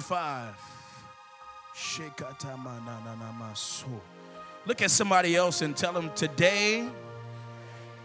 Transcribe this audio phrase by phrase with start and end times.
[0.00, 0.56] 5.
[4.66, 6.88] Look at somebody else and tell them today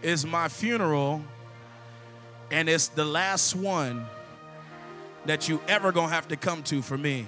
[0.00, 1.20] is my funeral
[2.52, 4.06] and it's the last one
[5.26, 7.26] that you ever gonna have to come to for me.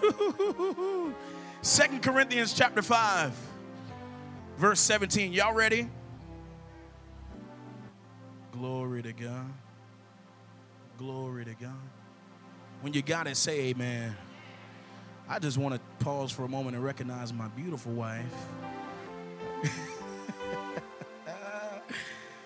[1.60, 3.34] Second Corinthians chapter 5,
[4.56, 5.34] verse 17.
[5.34, 5.90] Y'all ready?
[8.52, 9.52] Glory to God.
[10.98, 11.72] Glory to God.
[12.80, 14.16] When you got it, say amen.
[15.28, 18.24] I just want to pause for a moment and recognize my beautiful wife.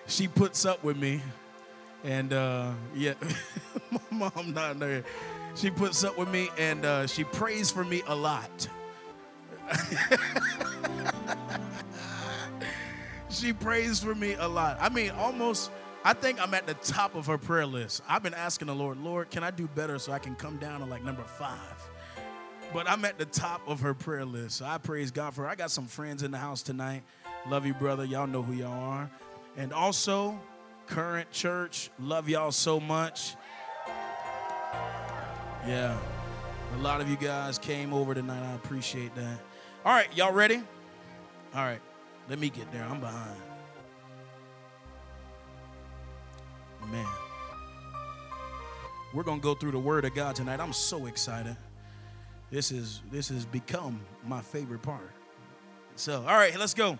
[0.07, 1.21] she puts up with me.
[2.03, 3.15] And uh, yeah,
[3.91, 5.03] my mom not there.
[5.55, 8.67] She puts up with me and uh, she prays for me a lot.
[13.29, 14.77] she prays for me a lot.
[14.79, 15.71] I mean, almost,
[16.05, 18.03] I think I'm at the top of her prayer list.
[18.07, 20.81] I've been asking the Lord, Lord, can I do better so I can come down
[20.81, 21.89] to like number five?
[22.71, 24.57] But I'm at the top of her prayer list.
[24.57, 25.47] So I praise God for her.
[25.47, 27.01] I got some friends in the house tonight.
[27.49, 28.05] Love you, brother.
[28.05, 29.09] Y'all know who y'all are.
[29.57, 30.39] And also,
[30.85, 33.35] current church, love y'all so much.
[35.65, 35.97] Yeah.
[36.75, 38.43] A lot of you guys came over tonight.
[38.43, 39.39] I appreciate that.
[39.83, 40.57] All right, y'all ready?
[41.55, 41.81] All right,
[42.29, 42.83] let me get there.
[42.83, 43.39] I'm behind.
[46.91, 47.07] Man.
[49.13, 50.59] We're going to go through the word of God tonight.
[50.59, 51.55] I'm so excited.
[52.51, 55.11] This is this has become my favorite part.
[55.95, 56.99] So, all right, let's go.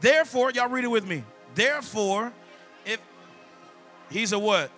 [0.00, 1.22] Therefore, y'all read it with me.
[1.54, 2.32] Therefore,
[2.86, 3.00] if
[4.10, 4.70] he's a what?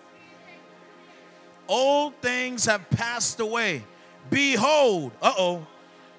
[1.67, 3.83] Old things have passed away.
[4.29, 5.67] Behold, uh oh,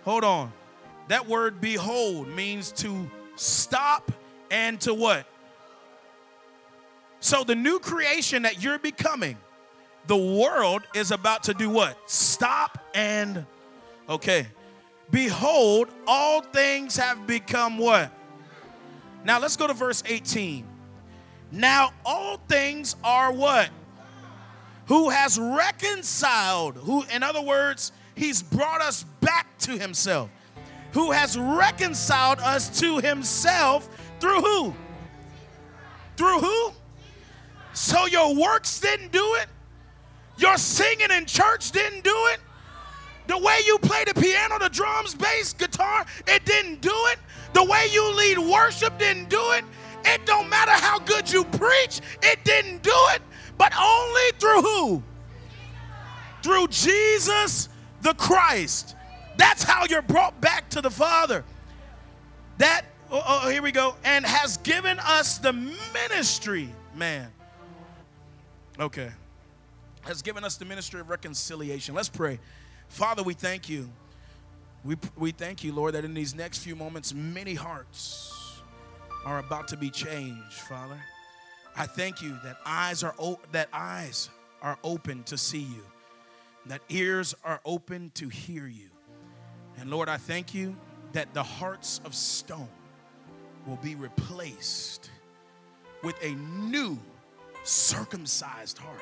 [0.05, 0.53] hold on.
[1.09, 4.11] That word behold means to stop
[4.51, 5.27] and to what?
[7.25, 9.39] So, the new creation that you're becoming,
[10.09, 11.97] the world is about to do what?
[12.05, 13.47] Stop and,
[14.11, 14.47] okay.
[15.11, 18.13] Behold, all things have become what?
[19.25, 20.67] Now, let's go to verse 18.
[21.51, 23.71] Now, all things are what?
[24.87, 30.29] who has reconciled, who, in other words, he's brought us back to himself,
[30.93, 33.89] who has reconciled us to himself
[34.21, 34.75] through who?
[36.19, 36.73] Through who?
[37.75, 39.47] So your works didn't do it?
[40.39, 42.41] Your singing in church didn't do it?
[43.27, 47.19] The way you play the piano, the drums, bass, guitar, it didn't do it.
[47.53, 49.65] The way you lead worship didn't do it.
[50.05, 53.23] It don't matter how good you preach, it didn't do it
[53.59, 55.03] but only through who?
[56.43, 57.69] Through Jesus
[58.03, 58.97] the Christ.
[59.37, 61.45] That's how you're brought back to the Father.
[62.59, 67.31] That, oh, oh, oh here we go, and has given us the ministry, man.
[68.79, 69.11] Okay.
[70.03, 71.95] Has given us the ministry of reconciliation.
[71.95, 72.39] Let's pray.
[72.89, 73.89] Father, we thank you.
[74.85, 78.61] We, we thank you, Lord, that in these next few moments, many hearts
[79.25, 81.01] are about to be changed, Father.
[81.77, 84.29] I thank you that eyes are o- that eyes
[84.61, 85.85] are open to see you,
[86.67, 88.91] that ears are open to hear you.
[89.79, 90.77] And Lord, I thank you
[91.13, 92.69] that the hearts of stone
[93.67, 95.11] will be replaced
[96.03, 96.99] with a new
[97.65, 99.01] circumcised heart.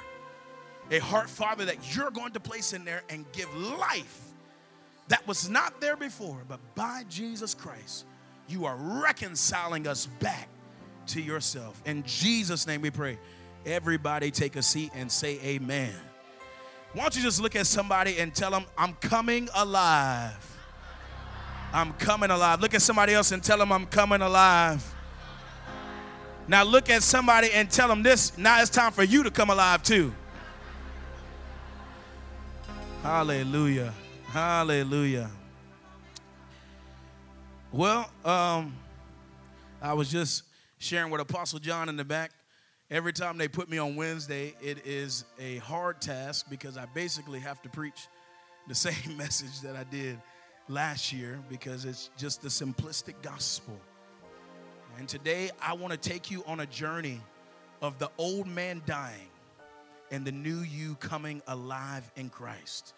[0.90, 4.32] A heart, Father, that you're going to place in there and give life
[5.08, 8.06] that was not there before, but by Jesus Christ,
[8.48, 10.48] you are reconciling us back
[11.08, 11.80] to yourself.
[11.84, 13.18] In Jesus' name we pray.
[13.66, 15.94] Everybody take a seat and say amen.
[16.92, 20.58] Why don't you just look at somebody and tell them, I'm coming alive.
[21.72, 22.60] I'm coming alive.
[22.60, 24.94] Look at somebody else and tell them, I'm coming alive.
[26.48, 28.36] Now look at somebody and tell them this.
[28.36, 30.12] Now it's time for you to come alive too.
[33.02, 33.92] Hallelujah.
[34.26, 35.30] Hallelujah.
[37.70, 38.74] Well, um,
[39.80, 40.44] I was just
[40.78, 42.32] sharing with Apostle John in the back.
[42.90, 47.40] Every time they put me on Wednesday, it is a hard task because I basically
[47.40, 48.08] have to preach
[48.68, 50.18] the same message that I did
[50.68, 53.78] last year because it's just the simplistic gospel.
[54.98, 57.20] And today I want to take you on a journey
[57.80, 59.28] of the old man dying
[60.10, 62.94] and the new you coming alive in Christ.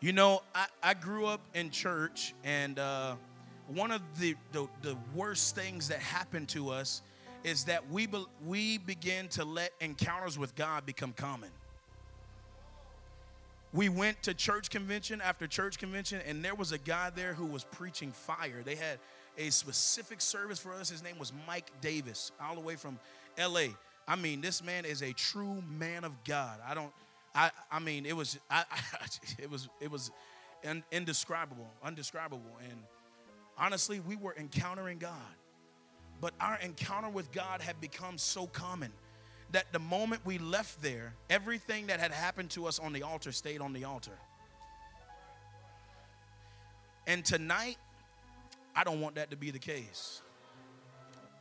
[0.00, 3.16] You know, I, I grew up in church and uh,
[3.68, 7.02] one of the, the, the, worst things that happened to us
[7.44, 11.50] is that we, be, we begin to let encounters with God become common.
[13.72, 17.46] We went to church convention after church convention, and there was a guy there who
[17.46, 18.62] was preaching fire.
[18.64, 18.98] They had
[19.38, 20.88] a specific service for us.
[20.90, 22.98] His name was Mike Davis, all the way from
[23.38, 23.68] LA.
[24.06, 26.58] I mean, this man is a true man of God.
[26.66, 26.92] I don't.
[27.34, 27.50] I.
[27.70, 28.38] I mean, it was.
[28.50, 28.64] I.
[29.38, 29.68] it was.
[29.80, 30.10] It was,
[30.92, 32.78] indescribable, undescribable, and
[33.58, 35.12] honestly, we were encountering God,
[36.22, 38.90] but our encounter with God had become so common
[39.52, 43.30] that the moment we left there, everything that had happened to us on the altar
[43.30, 44.18] stayed on the altar.
[47.06, 47.76] And tonight,
[48.76, 50.20] I don't want that to be the case.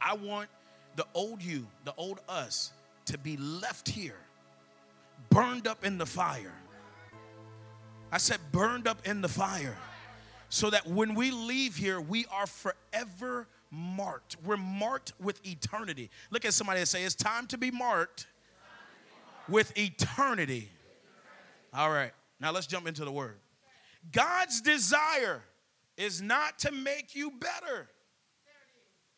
[0.01, 0.49] I want
[0.95, 2.71] the old you, the old us,
[3.05, 4.19] to be left here,
[5.29, 6.53] burned up in the fire.
[8.11, 9.77] I said, burned up in the fire.
[10.49, 14.37] So that when we leave here, we are forever marked.
[14.45, 16.11] We're marked with eternity.
[16.29, 18.27] Look at somebody and say, It's time to be marked
[19.49, 20.69] with eternity.
[21.73, 23.37] All right, now let's jump into the word.
[24.11, 25.41] God's desire
[25.97, 27.89] is not to make you better.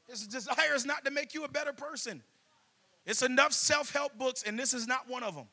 [0.07, 2.21] His desire is not to make you a better person.
[3.05, 5.47] It's enough self help books, and this is not one of them.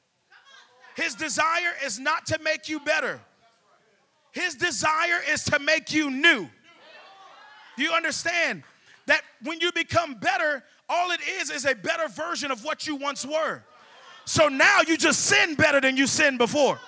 [0.96, 3.20] His desire is not to make you better,
[4.32, 6.48] His desire is to make you new.
[7.76, 8.64] Do you understand
[9.06, 12.96] that when you become better, all it is is a better version of what you
[12.96, 13.62] once were?
[14.24, 16.78] So now you just sin better than you sinned before.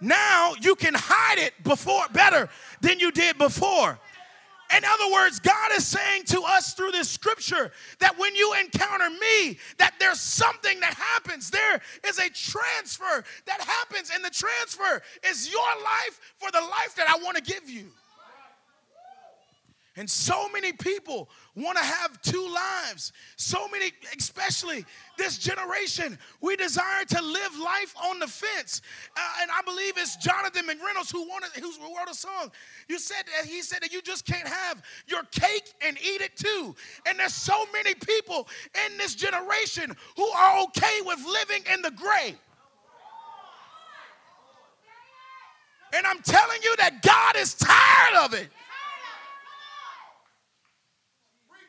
[0.00, 2.48] Now you can hide it before better
[2.80, 3.98] than you did before.
[4.76, 9.08] In other words, God is saying to us through this scripture that when you encounter
[9.08, 11.50] me, that there's something that happens.
[11.50, 16.94] There is a transfer that happens, and the transfer is your life for the life
[16.96, 17.86] that I want to give you.
[19.98, 23.12] And so many people want to have two lives.
[23.34, 24.84] So many, especially
[25.16, 28.80] this generation, we desire to live life on the fence.
[29.16, 32.52] Uh, and I believe it's Jonathan McReynolds who wanted, who wrote a song.
[32.88, 36.36] You said that he said that you just can't have your cake and eat it
[36.36, 36.76] too.
[37.04, 38.46] And there's so many people
[38.86, 42.36] in this generation who are okay with living in the gray.
[45.92, 48.48] And I'm telling you that God is tired of it.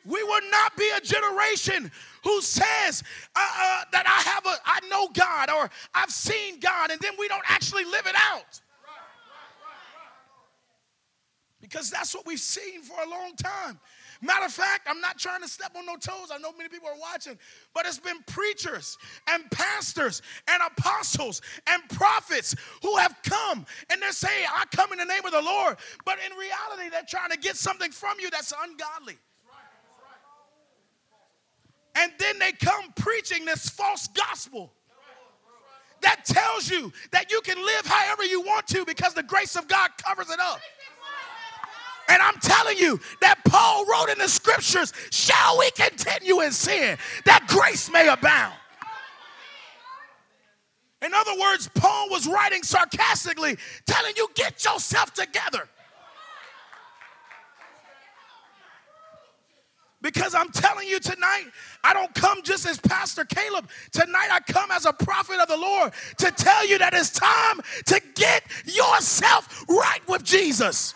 [0.04, 1.90] We will not be a generation
[2.24, 3.02] who says
[3.34, 7.12] uh, uh, that I have a, I know God or I've seen God, and then
[7.18, 8.60] we don't actually live it out.
[11.60, 13.78] Because that's what we've seen for a long time.
[14.22, 16.30] Matter of fact, I'm not trying to step on no toes.
[16.32, 17.38] I know many people are watching,
[17.74, 18.98] but it's been preachers
[19.28, 24.98] and pastors and apostles and prophets who have come and they're saying, I come in
[24.98, 25.76] the name of the Lord.
[26.04, 29.16] But in reality, they're trying to get something from you that's ungodly.
[31.94, 34.72] And then they come preaching this false gospel
[36.02, 39.68] that tells you that you can live however you want to because the grace of
[39.68, 40.60] God covers it up.
[42.08, 46.98] And I'm telling you that Paul wrote in the scriptures, shall we continue in sin
[47.24, 48.54] that grace may abound?
[51.02, 53.56] In other words, Paul was writing sarcastically,
[53.86, 55.68] telling you, get yourself together.
[60.02, 61.44] Because I'm telling you tonight,
[61.84, 63.66] I don't come just as Pastor Kaleb.
[63.92, 67.60] Tonight, I come as a prophet of the Lord to tell you that it's time
[67.86, 70.94] to get yourself right with Jesus.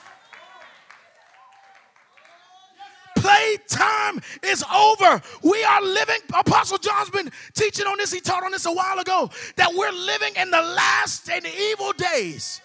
[3.17, 5.21] Playtime is over.
[5.43, 8.99] We are living, Apostle John's been teaching on this, he taught on this a while
[8.99, 12.61] ago, that we're living in the last and evil days.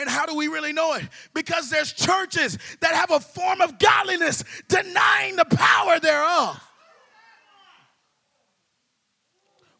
[0.00, 1.06] And how do we really know it?
[1.34, 6.58] Because there's churches that have a form of godliness denying the power thereof.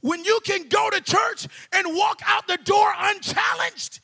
[0.03, 4.00] When you can go to church and walk out the door unchallenged,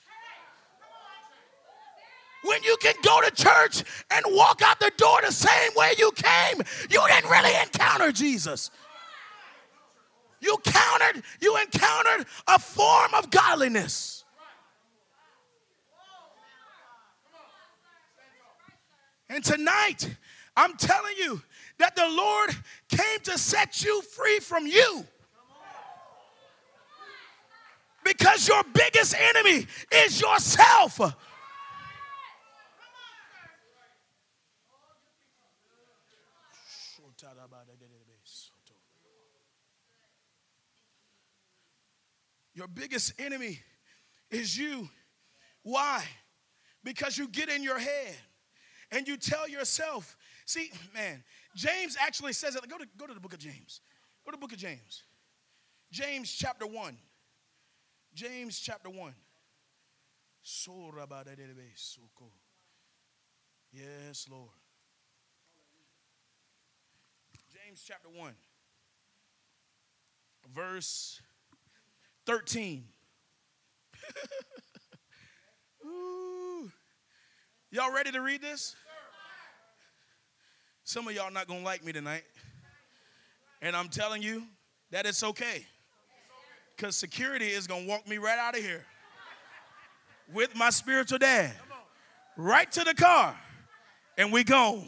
[2.45, 6.13] when you can go to church and walk out the door the same way you
[6.13, 8.71] came, you didn't really encounter Jesus.
[10.41, 14.16] You countered, you encountered a form of godliness.
[19.29, 20.09] And tonight,
[20.57, 21.43] I'm telling you
[21.79, 22.51] that the Lord
[22.89, 25.05] came to set you free from you.
[28.05, 31.01] Because your biggest enemy is yourself.
[42.55, 43.61] Your biggest enemy
[44.31, 44.89] is you.
[45.63, 46.03] Why?
[46.85, 48.17] Because you get in your head
[48.91, 51.23] and you tell yourself, see, man,
[51.55, 52.69] James actually says it.
[52.69, 53.81] Go to, go to the book of James.
[54.25, 55.05] Go to the book of James.
[55.91, 56.97] James chapter 1.
[58.15, 59.15] James chapter 1.
[60.43, 61.99] So about that database,
[63.73, 64.51] yes, Lord.
[67.67, 68.33] James chapter 1,
[70.55, 71.21] verse
[72.27, 72.85] 13.
[75.85, 76.71] Ooh.
[77.71, 78.77] Y'all ready to read this?
[80.85, 82.23] Some of y'all not going to like me tonight.
[83.61, 84.45] And I'm telling you
[84.93, 85.67] that it's okay.
[86.77, 88.85] Because security is going to walk me right out of here
[90.33, 91.53] with my spiritual dad
[92.37, 93.37] right to the car
[94.17, 94.85] and we gone.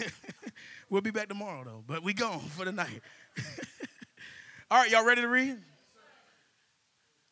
[0.90, 3.00] we'll be back tomorrow though, but we gone for the night.
[4.70, 5.58] All right, y'all ready to read?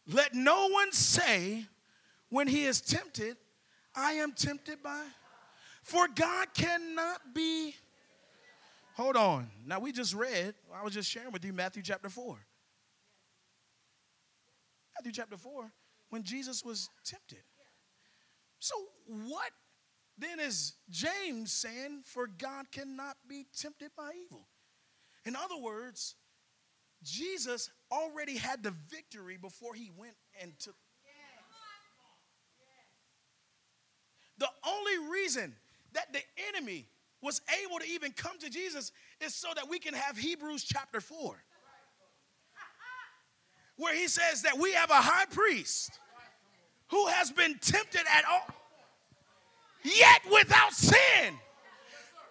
[0.06, 1.66] Let no one say
[2.30, 3.36] when he is tempted,
[3.94, 5.04] I am tempted by.
[5.82, 7.74] For God cannot be.
[8.94, 9.50] Hold on.
[9.66, 12.38] Now we just read, I was just sharing with you Matthew chapter 4.
[14.96, 15.72] Matthew chapter 4,
[16.10, 17.42] when Jesus was tempted.
[18.58, 18.74] So,
[19.06, 19.50] what
[20.18, 24.46] then is James saying, for God cannot be tempted by evil?
[25.24, 26.16] In other words,
[27.02, 30.74] Jesus already had the victory before he went and took.
[34.40, 35.54] The only reason
[35.92, 36.86] that the enemy
[37.22, 41.00] was able to even come to Jesus is so that we can have Hebrews chapter
[41.00, 41.36] 4,
[43.76, 46.00] where he says that we have a high priest
[46.88, 48.48] who has been tempted at all,
[49.84, 51.34] yet without sin.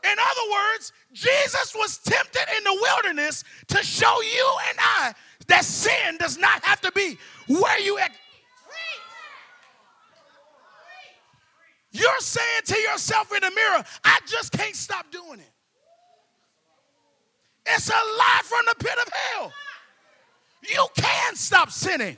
[0.03, 5.13] In other words, Jesus was tempted in the wilderness to show you and I
[5.47, 8.11] that sin does not have to be where you at.
[11.99, 15.51] You're saying to yourself in the mirror, I just can't stop doing it.
[17.65, 19.53] It's a lie from the pit of hell.
[20.67, 22.17] You can stop sinning.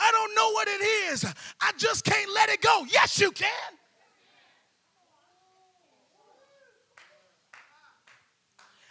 [0.00, 0.80] I don't know what it
[1.12, 1.24] is.
[1.60, 2.86] I just can't let it go.
[2.90, 3.48] Yes, you can.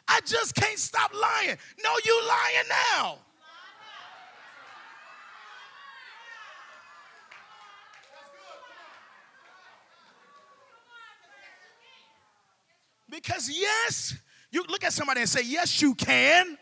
[0.07, 1.57] I just can't stop lying.
[1.83, 3.17] No, you lying now.
[13.13, 14.15] Because yes,
[14.51, 16.57] you look at somebody and say, Yes, you can.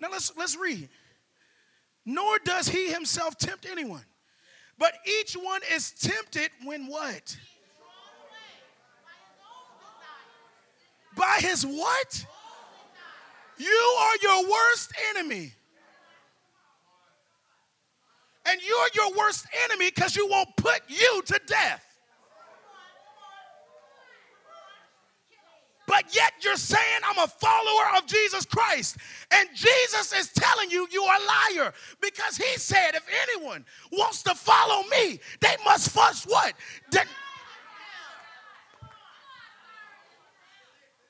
[0.00, 0.88] Now let's let's read.
[2.06, 4.04] Nor does he himself tempt anyone.
[4.78, 7.36] But each one is tempted when what?
[11.16, 12.26] By his what?
[13.58, 15.52] You are your worst enemy.
[18.46, 21.87] And you're your worst enemy because you won't put you to death.
[25.88, 28.98] But yet you're saying, I'm a follower of Jesus Christ.
[29.30, 34.22] And Jesus is telling you you are a liar because he said, if anyone wants
[34.24, 36.52] to follow me, they must first what?
[36.90, 37.00] De-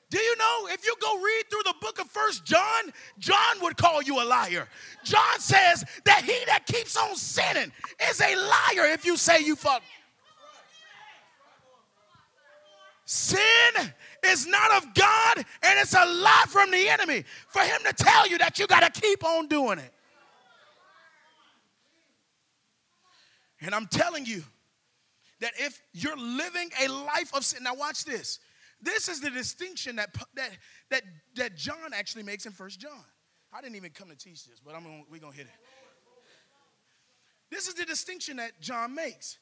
[0.09, 3.75] Do you know if you go read through the book of First John, John would
[3.75, 4.69] call you a liar.
[5.03, 7.71] John says that he that keeps on sinning
[8.09, 9.83] is a liar if you say you fuck.
[13.03, 13.39] Sin
[14.25, 18.27] is not of God and it's a lie from the enemy for him to tell
[18.27, 19.93] you that you got to keep on doing it.
[23.61, 24.43] And I'm telling you
[25.41, 28.39] that if you're living a life of sin, now watch this.
[28.81, 30.51] This is the distinction that, that,
[30.89, 31.03] that,
[31.35, 33.03] that John actually makes in First John.
[33.51, 35.53] I didn't even come to teach this, but I'm gonna, we're going to hit it.
[37.49, 39.39] This is the distinction that John makes.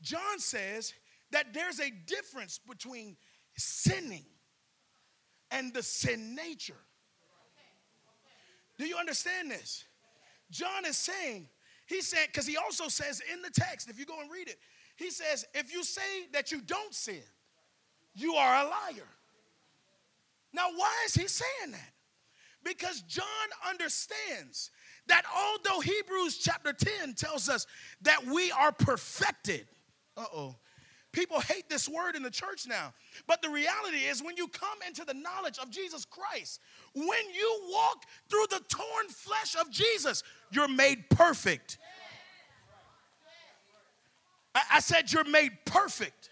[0.00, 0.94] John says
[1.32, 3.16] that there's a difference between
[3.58, 4.24] sinning
[5.50, 6.80] and the sin nature.
[8.78, 9.84] Do you understand this?
[10.50, 11.48] John is saying,
[11.86, 14.58] he said, because he also says in the text, if you go and read it,
[14.96, 17.22] he says, if you say that you don't sin,
[18.14, 19.08] you are a liar.
[20.52, 21.92] Now, why is he saying that?
[22.64, 23.24] Because John
[23.68, 24.70] understands
[25.06, 27.66] that although Hebrews chapter 10 tells us
[28.02, 29.66] that we are perfected,
[30.16, 30.56] uh oh,
[31.18, 32.92] people hate this word in the church now.
[33.26, 36.60] But the reality is, when you come into the knowledge of Jesus Christ,
[36.94, 40.22] when you walk through the torn flesh of Jesus,
[40.52, 41.78] you're made perfect.
[44.54, 46.30] I, I said, You're made perfect.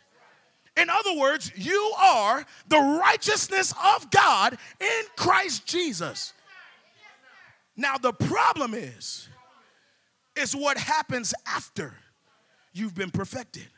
[0.76, 6.34] In other words, you are the righteousness of God in Christ Jesus.
[7.76, 9.28] Now, the problem is,
[10.36, 11.94] is what happens after
[12.74, 13.68] you've been perfected.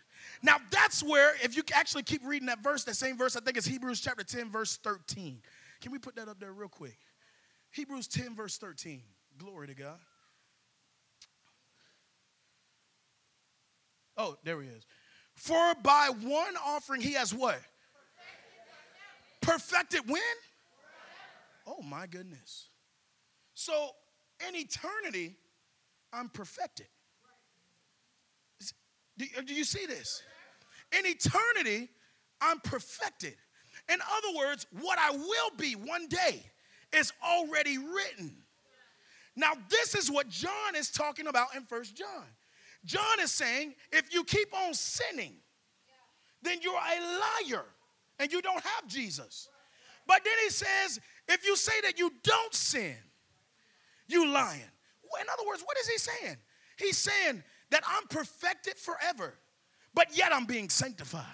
[0.42, 3.56] Now, that's where, if you actually keep reading that verse, that same verse, I think
[3.56, 5.40] it's Hebrews chapter 10, verse 13.
[5.80, 6.96] Can we put that up there real quick?
[7.70, 9.02] Hebrews 10, verse 13.
[9.36, 9.98] Glory to God.
[14.16, 14.84] Oh, there he is.
[15.34, 17.60] For by one offering he has what?
[19.40, 20.20] Perfected when?
[21.66, 22.68] Oh my goodness.
[23.54, 23.90] So
[24.46, 25.36] in eternity,
[26.12, 26.86] I'm perfected.
[29.16, 30.22] Do, do you see this?
[30.96, 31.88] In eternity,
[32.40, 33.34] I'm perfected.
[33.92, 36.42] In other words, what I will be one day
[36.92, 38.34] is already written.
[39.36, 42.24] Now, this is what John is talking about in First John.
[42.84, 45.34] John is saying if you keep on sinning,
[46.42, 47.64] then you're a liar
[48.18, 49.48] and you don't have Jesus.
[50.06, 52.96] But then he says, if you say that you don't sin,
[54.06, 54.60] you lying.
[55.20, 56.36] In other words, what is he saying?
[56.78, 59.34] He's saying that I'm perfected forever,
[59.94, 61.24] but yet I'm being sanctified.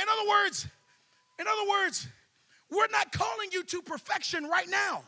[0.00, 0.66] In other words,
[1.38, 2.08] in other words,
[2.70, 5.02] we're not calling you to perfection right now.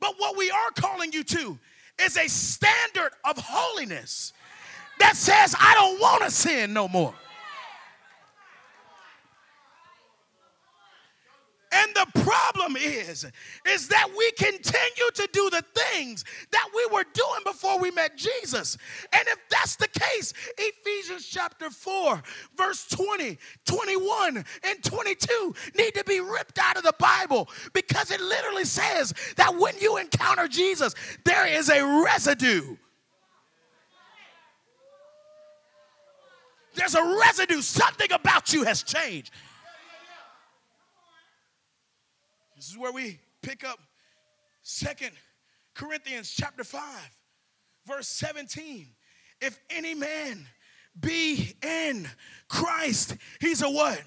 [0.00, 1.58] But what we are calling you to
[2.00, 4.32] is a standard of holiness
[4.98, 7.14] that says, I don't want to sin no more.
[11.74, 13.26] And the problem is,
[13.66, 18.16] is that we continue to do the things that we were doing before we met
[18.16, 18.78] Jesus.
[19.12, 22.22] And if that's the case, Ephesians chapter 4,
[22.56, 28.20] verse 20, 21, and 22 need to be ripped out of the Bible because it
[28.20, 32.76] literally says that when you encounter Jesus, there is a residue.
[36.76, 37.62] There's a residue.
[37.62, 39.32] Something about you has changed.
[42.64, 43.78] This is where we pick up
[44.62, 45.10] Second
[45.74, 46.80] Corinthians chapter 5,
[47.86, 48.86] verse 17.
[49.42, 50.46] If any man
[50.98, 52.08] be in
[52.48, 54.02] Christ, he's a what?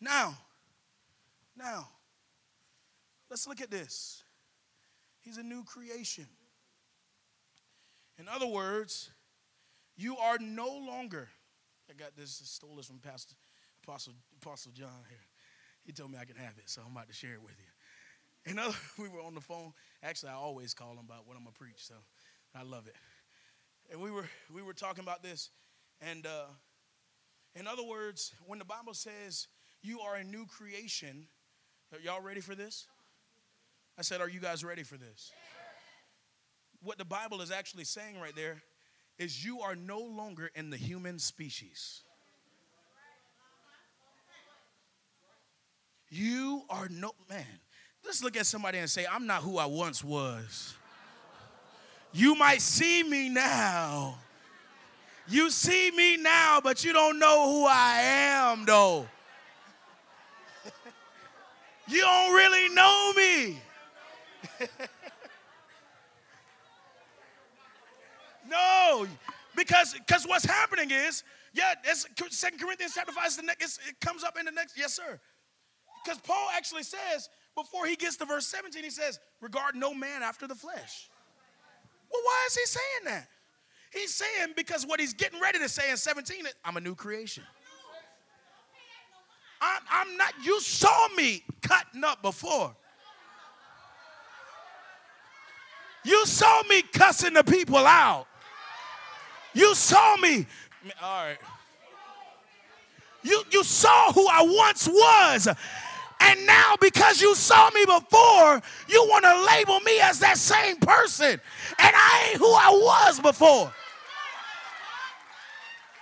[0.00, 0.38] Now,
[1.54, 1.90] now,
[3.28, 4.24] let's look at this.
[5.20, 6.26] He's a new creation.
[8.18, 9.10] In other words,
[9.98, 11.28] you are no longer,
[11.90, 13.34] I got this, stole this from Pastor
[13.84, 15.27] Apostle, Apostle John here.
[15.88, 18.50] He told me I could have it, so I'm about to share it with you.
[18.50, 19.72] And other, we were on the phone.
[20.02, 21.94] Actually, I always call him about what I'm gonna preach, so
[22.54, 22.94] I love it.
[23.90, 25.48] And we were we were talking about this,
[26.02, 26.44] and uh,
[27.54, 29.48] in other words, when the Bible says
[29.80, 31.26] you are a new creation,
[31.94, 32.86] are y'all ready for this?
[33.98, 35.32] I said, are you guys ready for this?
[36.82, 38.62] What the Bible is actually saying right there
[39.18, 42.02] is you are no longer in the human species.
[46.10, 47.44] You are no man.
[48.04, 50.74] Let's look at somebody and say, I'm not who I once was.
[52.12, 54.16] You might see me now.
[55.28, 59.06] You see me now, but you don't know who I am, though.
[61.88, 63.60] you don't really know me.
[68.48, 69.06] no,
[69.54, 71.74] because because what's happening is, yeah,
[72.30, 73.36] Second Corinthians chapter five.
[73.36, 74.78] The next, it comes up in the next.
[74.78, 75.20] Yes, sir.
[76.08, 80.22] Because Paul actually says, before he gets to verse 17, he says, regard no man
[80.22, 81.10] after the flesh.
[82.10, 83.28] Well, why is he saying that?
[83.92, 86.94] He's saying because what he's getting ready to say in 17 is, I'm a new
[86.94, 87.44] creation.
[89.60, 92.74] I'm, I'm not, you saw me cutting up before.
[96.06, 98.26] You saw me cussing the people out.
[99.52, 100.46] You saw me,
[101.02, 101.38] all right.
[103.22, 105.48] You, you saw who I once was.
[106.20, 110.76] And now, because you saw me before, you want to label me as that same
[110.76, 111.40] person.
[111.78, 113.72] And I ain't who I was before.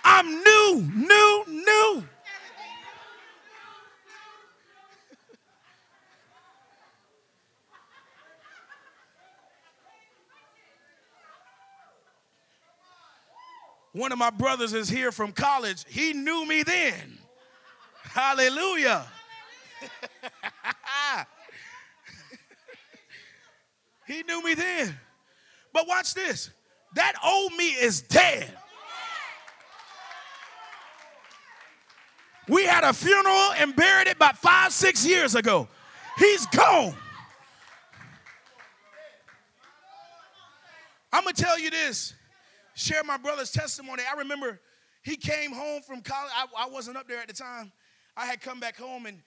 [0.03, 2.03] I'm new, new, new.
[13.93, 15.83] One of my brothers is here from college.
[15.87, 17.17] He knew me then.
[18.03, 19.05] Hallelujah.
[24.07, 24.97] he knew me then.
[25.73, 26.51] But watch this
[26.95, 28.51] that old me is dead.
[32.47, 35.67] We had a funeral and buried it about five, six years ago.
[36.17, 36.95] He's gone.
[41.11, 42.13] I'm going to tell you this,
[42.73, 44.03] share my brother's testimony.
[44.09, 44.59] I remember
[45.03, 46.31] he came home from college.
[46.35, 47.71] I, I wasn't up there at the time.
[48.15, 49.21] I had come back home and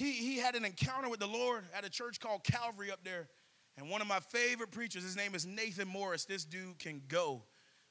[0.00, 3.28] he, he had an encounter with the Lord at a church called Calvary up there.
[3.76, 6.24] And one of my favorite preachers, his name is Nathan Morris.
[6.24, 7.42] This dude can go.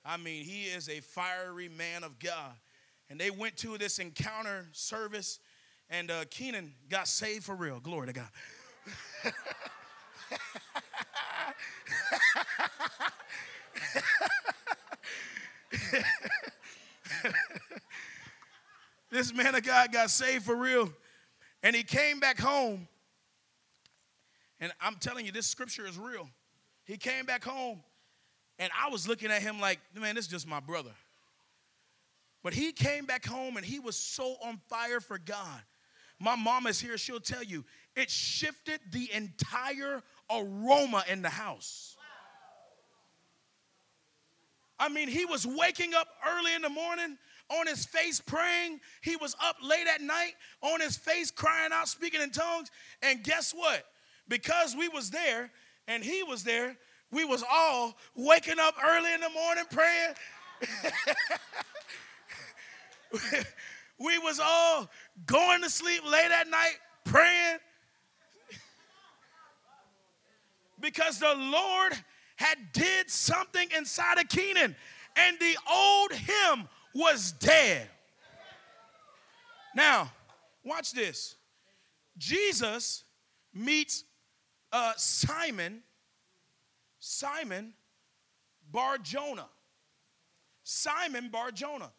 [0.04, 2.54] I mean, he is a fiery man of God.
[3.12, 5.40] And they went to this encounter service,
[5.88, 7.80] and uh, Keenan got saved for real.
[7.80, 8.30] Glory to God.
[19.12, 20.92] this man of God got saved for real.
[21.64, 22.88] And he came back home.
[24.60, 26.30] And I'm telling you, this scripture is real.
[26.86, 27.82] He came back home,
[28.58, 30.92] and I was looking at him like, man, this is just my brother.
[32.44, 35.62] But he came back home and he was so on fire for God.
[36.20, 37.64] My mom is here, she'll tell you,
[37.96, 41.96] it shifted the entire aroma in the house.
[44.78, 47.18] I mean, he was waking up early in the morning
[47.50, 48.80] on his face praying.
[49.02, 52.70] He was up late at night on his face crying out, speaking in tongues.
[53.02, 53.86] And guess what?
[54.28, 55.52] Because we was there
[55.88, 56.78] and he was there,
[57.12, 60.14] we was all waking up early in the morning praying.
[64.00, 64.90] we was all
[65.26, 67.58] going to sleep late at night praying
[70.80, 71.94] because the Lord
[72.36, 74.76] had did something inside of Keenan
[75.16, 76.68] and the old him
[77.00, 77.88] was dead.
[79.76, 80.12] Now,
[80.64, 81.36] watch this.
[82.18, 83.06] Jesus
[83.54, 84.04] meets
[84.72, 85.82] uh, Simon,
[87.00, 87.74] Simon
[88.72, 89.48] Bar Jonah.
[90.64, 91.92] Simon Bar Jonah.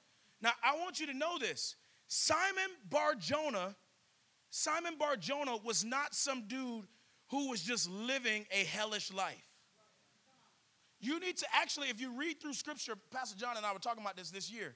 [0.43, 1.77] Now, I want you to know this.
[2.07, 3.75] Simon Bar Jonah,
[4.51, 6.85] Simon Bar Jonah was not some dude
[7.31, 9.47] who was just living a hellish life.
[11.01, 14.03] You need to actually, if you read through scripture, Pastor John and I were talking
[14.03, 14.75] about this this year,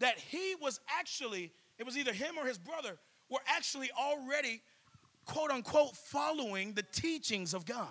[0.00, 2.98] that he was actually, it was either him or his brother,
[3.30, 4.62] were actually already,
[5.26, 7.88] quote unquote, following the teachings of God.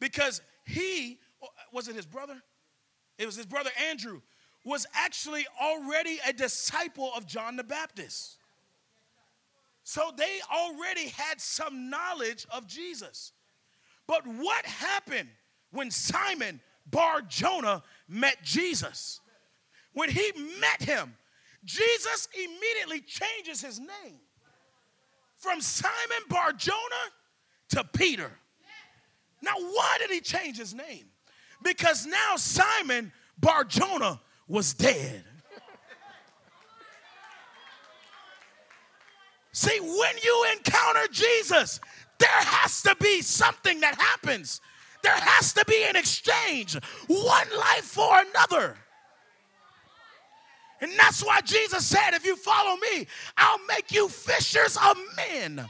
[0.00, 2.40] Because he, oh, was it his brother?
[3.18, 4.20] It was his brother Andrew,
[4.64, 8.36] was actually already a disciple of John the Baptist.
[9.84, 13.32] So they already had some knowledge of Jesus.
[14.06, 15.28] But what happened
[15.70, 19.20] when Simon Bar Jonah met Jesus.
[19.98, 20.30] When he
[20.60, 21.16] met him,
[21.64, 24.20] Jesus immediately changes his name
[25.38, 27.08] from Simon Bar Jonah
[27.70, 28.30] to Peter.
[29.42, 31.06] Now, why did he change his name?
[31.64, 35.24] Because now Simon Bar Jonah was dead.
[39.50, 41.80] See, when you encounter Jesus,
[42.20, 44.60] there has to be something that happens
[45.02, 46.74] there has to be an exchange,
[47.06, 48.76] one life for another.
[50.80, 55.68] And that's why Jesus said, If you follow me, I'll make you fishers of men.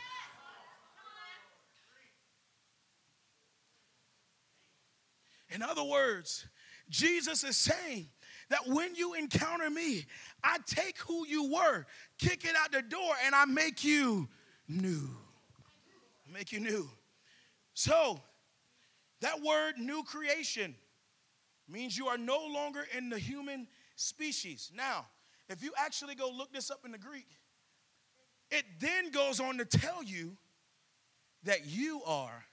[5.50, 6.46] In other words,
[6.90, 8.06] Jesus is saying
[8.50, 10.04] that when you encounter me,
[10.44, 11.86] I take who you were,
[12.18, 14.28] kick it out the door, and I make you
[14.68, 15.08] new.
[16.32, 16.88] make you new.
[17.74, 18.20] So,
[19.20, 20.74] that word, new creation,
[21.68, 23.66] means you are no longer in the human
[23.98, 24.70] species.
[24.74, 25.06] Now,
[25.48, 27.26] if you actually go look this up in the Greek,
[28.50, 30.36] it then goes on to tell you
[31.44, 32.44] that you are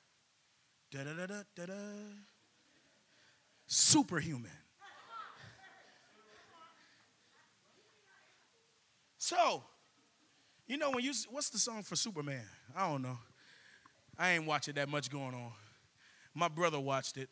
[0.92, 1.74] da da da da da
[3.68, 4.52] superhuman.
[9.18, 9.64] So,
[10.68, 12.44] you know when you what's the song for Superman?
[12.76, 13.18] I don't know.
[14.18, 15.52] I ain't watching that much going on.
[16.34, 17.30] My brother watched it.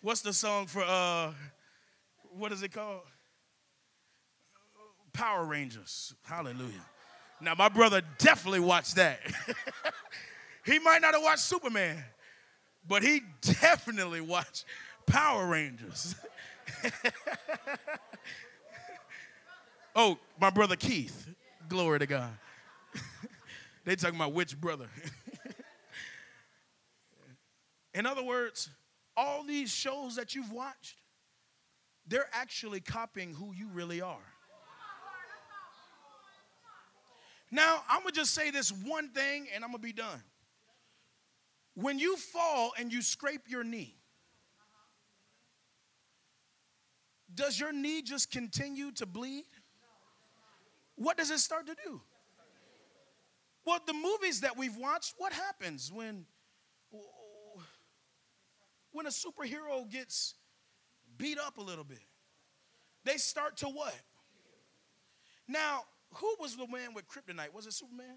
[0.00, 1.32] What's the song for uh
[2.36, 3.02] what is it called?
[5.14, 6.12] Power Rangers.
[6.24, 6.84] Hallelujah.
[7.40, 9.20] Now my brother definitely watched that.
[10.66, 12.04] he might not have watched Superman,
[12.86, 14.66] but he definitely watched
[15.06, 16.14] Power Rangers.
[19.96, 21.28] oh, my brother Keith.
[21.68, 22.30] Glory to God.
[23.84, 24.88] they talking about which brother.
[27.94, 28.68] In other words,
[29.16, 30.96] all these shows that you've watched,
[32.06, 34.33] they're actually copying who you really are.
[37.54, 40.20] Now, I'm gonna just say this one thing and I'm gonna be done.
[41.74, 43.94] When you fall and you scrape your knee,
[47.32, 49.44] does your knee just continue to bleed?
[50.96, 52.00] What does it start to do?
[53.64, 56.26] Well, the movies that we've watched, what happens when
[58.90, 60.34] when a superhero gets
[61.16, 62.02] beat up a little bit?
[63.04, 63.94] They start to what?
[65.46, 65.84] Now,
[66.16, 67.52] who was the man with kryptonite?
[67.52, 68.16] Was it Superman?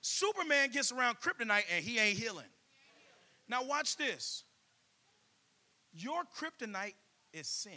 [0.00, 2.46] Superman gets around kryptonite and he ain't healing.
[3.48, 4.44] Now, watch this.
[5.92, 6.94] Your kryptonite
[7.32, 7.72] is sin.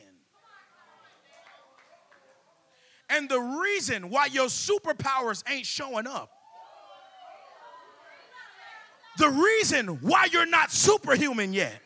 [3.09, 6.31] And the reason why your superpowers ain't showing up
[9.17, 11.81] the reason why you're not superhuman yet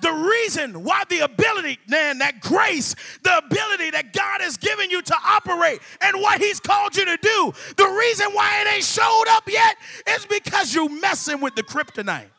[0.00, 5.02] The reason why the ability, man, that grace, the ability that God has given you
[5.02, 9.24] to operate and what He's called you to do, the reason why it ain't showed
[9.28, 9.76] up yet
[10.08, 12.30] is because you messing with the kryptonite.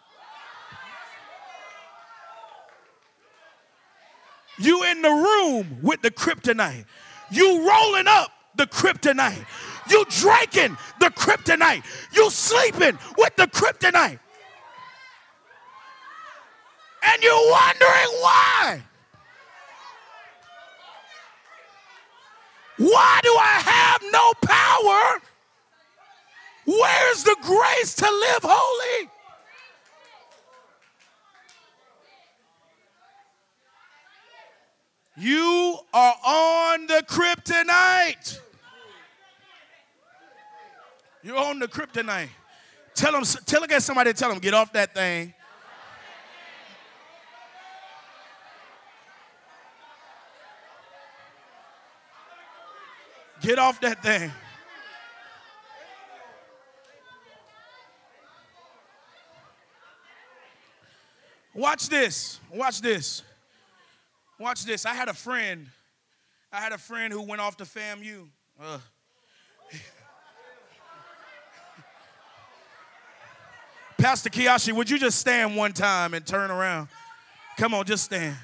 [4.59, 6.85] You in the room with the kryptonite.
[7.31, 9.45] You rolling up the kryptonite.
[9.89, 11.83] You drinking the kryptonite.
[12.13, 14.19] You sleeping with the kryptonite.
[17.03, 18.81] And you're wondering why.
[22.77, 25.21] Why do I have no power?
[26.65, 29.09] Where's the grace to live holy?
[35.17, 38.39] You are on the kryptonite.
[41.21, 42.29] You're on the kryptonite.
[42.95, 45.33] Tell them, tell again somebody, tell them, get off that thing.
[53.41, 54.31] Get off that thing.
[61.53, 62.39] Watch this.
[62.53, 63.23] Watch this.
[64.39, 64.85] Watch this.
[64.85, 65.67] I had a friend.
[66.51, 68.27] I had a friend who went off to FAMU.
[73.97, 76.87] Pastor Kiyoshi, would you just stand one time and turn around?
[77.57, 78.35] Come on, just stand.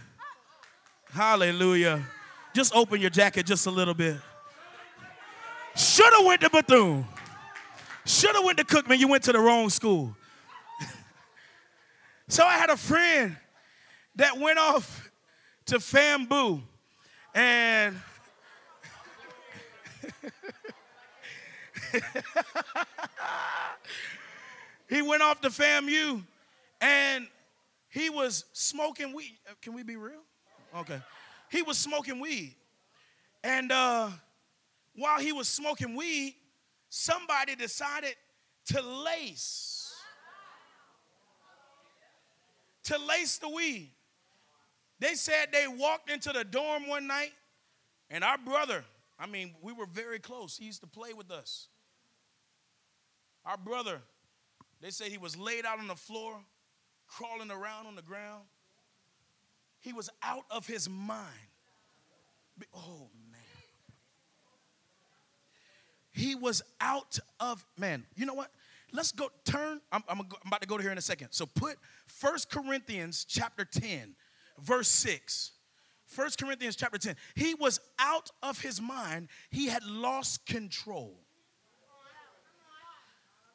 [1.12, 2.06] Hallelujah.
[2.54, 4.18] Just open your jacket just a little bit.
[5.78, 7.06] Should have went to Bethune.
[8.04, 8.98] Should have went to Cookman.
[8.98, 10.16] You went to the wrong school.
[12.28, 13.38] so I had a friend
[14.16, 15.12] that went off
[15.68, 16.64] to FAMU,
[17.36, 17.96] and
[24.90, 26.24] he went off to FAMU,
[26.82, 27.28] and
[27.90, 29.38] he was smoking weed.
[29.62, 30.24] Can we be real?
[30.76, 31.00] Okay.
[31.52, 32.56] He was smoking weed,
[33.44, 34.10] and uh,
[34.98, 36.36] while he was smoking weed,
[36.90, 38.16] somebody decided
[38.66, 39.94] to lace.
[42.86, 43.92] To lace the weed.
[45.00, 47.32] They said they walked into the dorm one night,
[48.10, 48.84] and our brother,
[49.20, 50.58] I mean, we were very close.
[50.58, 51.68] He used to play with us.
[53.46, 54.02] Our brother,
[54.82, 56.38] they say he was laid out on the floor,
[57.08, 58.44] crawling around on the ground.
[59.80, 61.24] He was out of his mind.
[62.74, 63.10] Oh,
[66.18, 68.52] he was out of, man, you know what?
[68.92, 71.30] Let's go, turn, I'm, I'm, I'm about to go to here in a second.
[71.32, 71.78] So put
[72.08, 74.16] First Corinthians chapter 10,
[74.60, 75.52] verse 6.
[76.16, 77.16] 1 Corinthians chapter 10.
[77.36, 79.28] He was out of his mind.
[79.52, 81.20] He had lost control.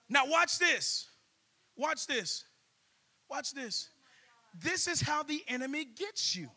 [0.08, 1.08] Now, watch this.
[1.76, 2.44] Watch this.
[3.30, 3.88] Watch this.
[4.54, 6.50] This is how the enemy gets you.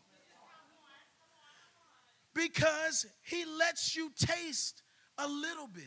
[2.34, 4.82] Because he lets you taste
[5.16, 5.84] a little bit.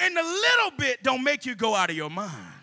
[0.00, 2.54] And the little bit don't make you go out of your mind.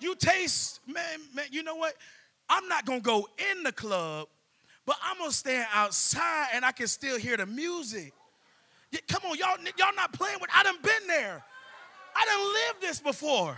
[0.00, 1.94] You taste, man, man, you know what?
[2.48, 4.28] I'm not gonna go in the club,
[4.86, 8.12] but I'm gonna stand outside and I can still hear the music.
[9.08, 11.44] Come on, y'all, y'all not playing with, I done been there.
[12.16, 13.56] I done lived this before.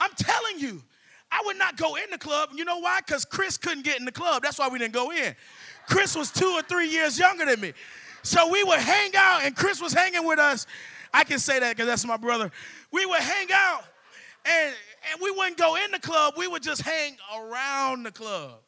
[0.00, 0.82] I'm telling you,
[1.30, 2.50] I would not go in the club.
[2.54, 3.00] You know why?
[3.04, 4.42] Because Chris couldn't get in the club.
[4.42, 5.34] That's why we didn't go in.
[5.88, 7.72] Chris was two or three years younger than me.
[8.24, 10.66] So we would hang out, and Chris was hanging with us.
[11.12, 12.50] I can say that because that's my brother.
[12.90, 13.84] We would hang out,
[14.46, 14.74] and,
[15.12, 16.32] and we wouldn't go in the club.
[16.36, 18.60] We would just hang around the club.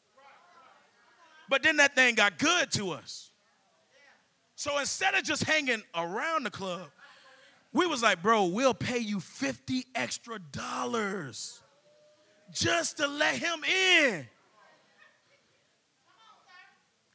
[1.49, 3.31] But then that thing got good to us.
[4.55, 6.89] So instead of just hanging around the club,
[7.73, 11.61] we was like, bro, we'll pay you 50 extra dollars
[12.51, 14.27] just to let him in.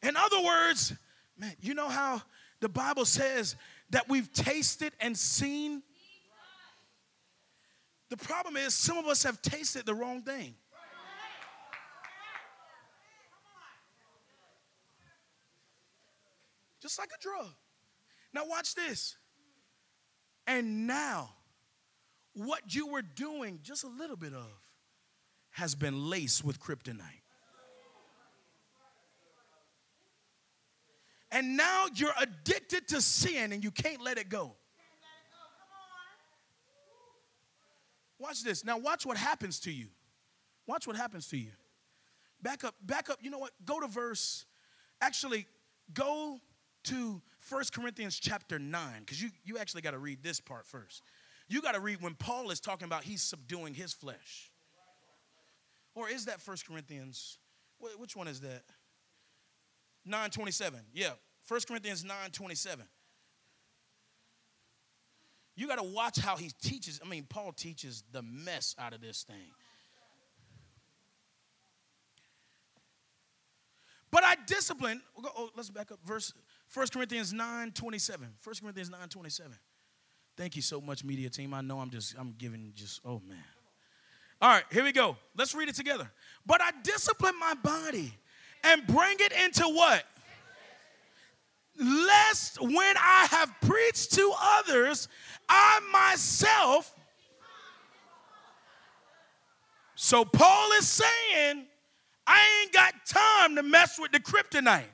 [0.03, 0.93] In other words,
[1.39, 2.21] man, you know how
[2.63, 3.57] the Bible says
[3.91, 5.83] that we've tasted and seen?
[8.09, 10.55] The problem is, some of us have tasted the wrong thing.
[16.81, 17.53] Just like a drug.
[18.33, 19.17] Now, watch this.
[20.47, 21.31] And now,
[22.35, 24.51] what you were doing, just a little bit of,
[25.51, 27.22] has been laced with kryptonite.
[31.33, 34.55] And now you're addicted to sin and you can't let it go.
[38.19, 38.65] Watch this.
[38.65, 39.89] Now, watch what happens to you.
[40.67, 41.51] Watch what happens to you.
[42.41, 43.19] Back up, back up.
[43.21, 43.51] You know what?
[43.65, 44.45] Go to verse,
[45.01, 45.47] actually,
[45.93, 46.39] go
[46.85, 51.03] to First Corinthians chapter 9, because you, you actually got to read this part first.
[51.49, 54.53] You got to read when Paul is talking about he's subduing his flesh.
[55.95, 57.39] Or is that First Corinthians?
[57.99, 58.63] Which one is that?
[60.05, 60.81] 927.
[60.93, 61.11] Yeah,
[61.45, 62.85] First Corinthians 927.
[65.55, 67.01] You got to watch how he teaches.
[67.05, 69.51] I mean, Paul teaches the mess out of this thing.
[74.11, 75.03] But I discipline.
[75.19, 75.99] Oh, oh let's back up.
[76.05, 76.33] Verse
[76.73, 78.29] 1 Corinthians 9 27.
[78.43, 79.53] 1 Corinthians 9 27.
[80.37, 81.53] Thank you so much, media team.
[81.53, 83.39] I know I'm just, I'm giving just, oh man.
[84.41, 85.17] All right, here we go.
[85.37, 86.11] Let's read it together.
[86.45, 88.13] But I discipline my body
[88.65, 90.05] and bring it into what?
[91.79, 95.09] Lest when I have preached to others,
[95.49, 96.95] I myself.
[99.95, 101.67] So Paul is saying,
[102.27, 104.85] I ain't got time to mess with the kryptonite.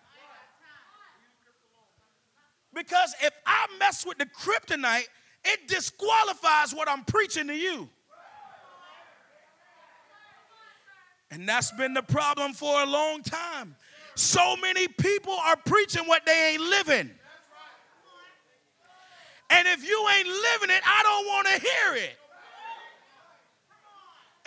[2.74, 5.09] Because if I mess with the kryptonite,
[5.44, 7.88] it disqualifies what I'm preaching to you.
[11.31, 13.77] And that's been the problem for a long time.
[14.14, 17.11] So many people are preaching what they ain't living.
[19.51, 22.17] And if you ain't living it, I don't want to hear it.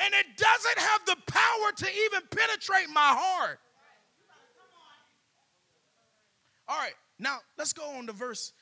[0.04, 3.60] And it doesn't have the power to even penetrate my heart.
[6.67, 8.54] All right, now let's go on to verse,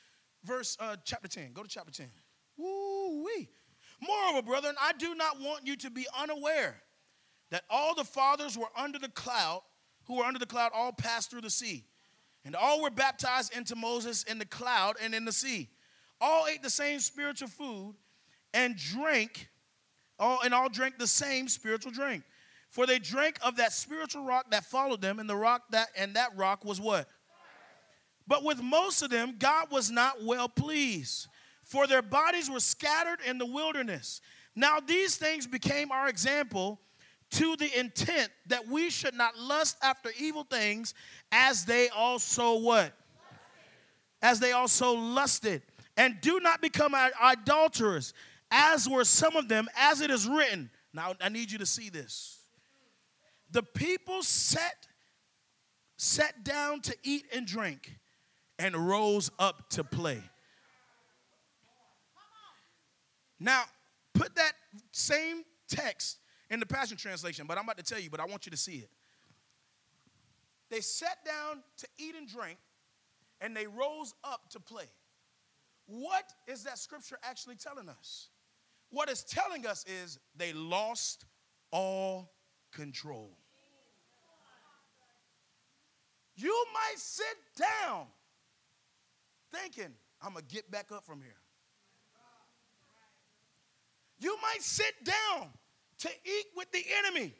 [0.44, 1.52] verse uh, chapter 10.
[1.52, 2.08] Go to chapter 10.
[2.56, 3.48] Woo-wee.
[4.00, 6.82] Moreover, brethren, I do not want you to be unaware
[7.50, 9.62] that all the fathers were under the cloud,
[10.04, 11.84] who were under the cloud, all passed through the sea.
[12.44, 15.68] And all were baptized into Moses in the cloud and in the sea.
[16.20, 17.94] All ate the same spiritual food
[18.54, 19.48] and drank,
[20.18, 22.22] all and all drank the same spiritual drink.
[22.70, 26.14] For they drank of that spiritual rock that followed them, and the rock that and
[26.14, 27.08] that rock was what?
[28.26, 31.26] But with most of them, God was not well pleased,
[31.64, 34.20] for their bodies were scattered in the wilderness.
[34.54, 36.80] Now these things became our example
[37.30, 40.94] to the intent that we should not lust after evil things
[41.30, 42.92] as they also what?
[44.22, 45.62] As they also lusted.
[45.96, 48.14] And do not become idolaters,
[48.50, 50.70] as were some of them, as it is written.
[50.92, 52.38] Now I need you to see this.
[53.50, 54.86] The people sat
[55.96, 57.98] sat down to eat and drink
[58.58, 60.22] and rose up to play.
[63.38, 63.64] Now,
[64.14, 64.52] put that
[64.92, 66.19] same text
[66.50, 68.56] in the Passion Translation, but I'm about to tell you, but I want you to
[68.56, 68.90] see it.
[70.70, 72.58] They sat down to eat and drink,
[73.40, 74.84] and they rose up to play.
[75.86, 78.28] What is that scripture actually telling us?
[78.90, 81.24] What it's telling us is they lost
[81.72, 82.32] all
[82.72, 83.30] control.
[86.36, 88.06] You might sit down
[89.52, 91.36] thinking, I'm going to get back up from here.
[94.18, 95.48] You might sit down
[96.00, 97.34] to eat with the enemy,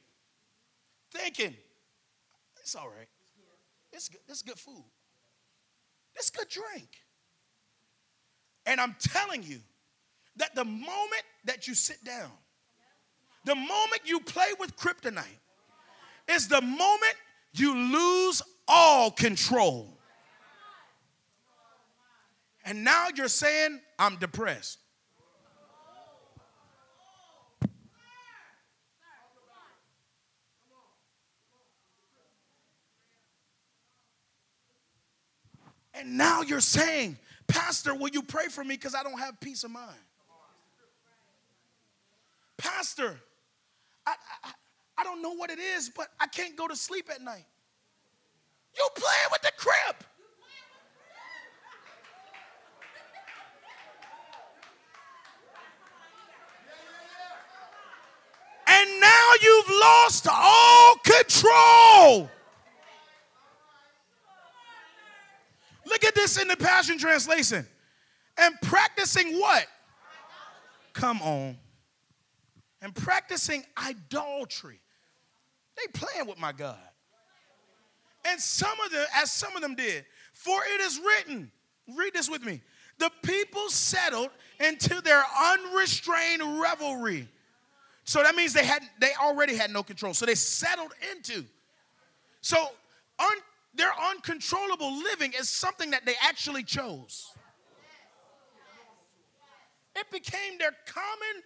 [1.13, 1.55] thinking,
[2.61, 3.09] it's all right.
[3.93, 4.21] It's good.
[4.29, 4.85] It's good food.
[6.15, 6.89] It's good drink.
[8.67, 9.59] And I'm telling you
[10.37, 12.31] that the moment that you sit down,
[13.45, 15.25] the moment you play with kryptonite,
[16.29, 17.15] is the moment
[17.53, 19.99] you lose all control.
[22.65, 24.79] And now you're saying, I'm depressed.
[35.95, 39.65] And now you're saying, Pastor, will you pray for me because I don't have peace
[39.65, 39.99] of mind?
[42.57, 43.19] Pastor,
[44.07, 44.51] I, I,
[44.99, 47.47] I, don't know what it is, but I can't go to sleep at night.
[48.77, 49.97] You playing with the crib.
[58.67, 62.31] And now you've lost all control.
[65.91, 67.67] Look at this in the Passion Translation.
[68.39, 69.67] And practicing what?
[70.93, 71.59] Come on.
[72.81, 74.81] And practicing idolatry.
[75.77, 76.79] They playing with my God.
[78.25, 81.51] And some of them, as some of them did, for it is written,
[81.97, 82.61] read this with me.
[82.99, 84.31] The people settled
[84.61, 87.29] into their unrestrained revelry.
[88.05, 90.15] So that means they had they already had no control.
[90.15, 91.45] So they settled into.
[92.43, 92.59] So
[93.19, 93.37] un,
[93.75, 97.27] their uncontrollable living is something that they actually chose.
[99.97, 101.43] It became their common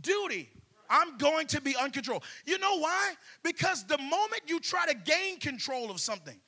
[0.00, 0.50] duty.
[0.90, 2.24] I'm going to be uncontrolled.
[2.44, 3.14] You know why?
[3.42, 6.38] Because the moment you try to gain control of something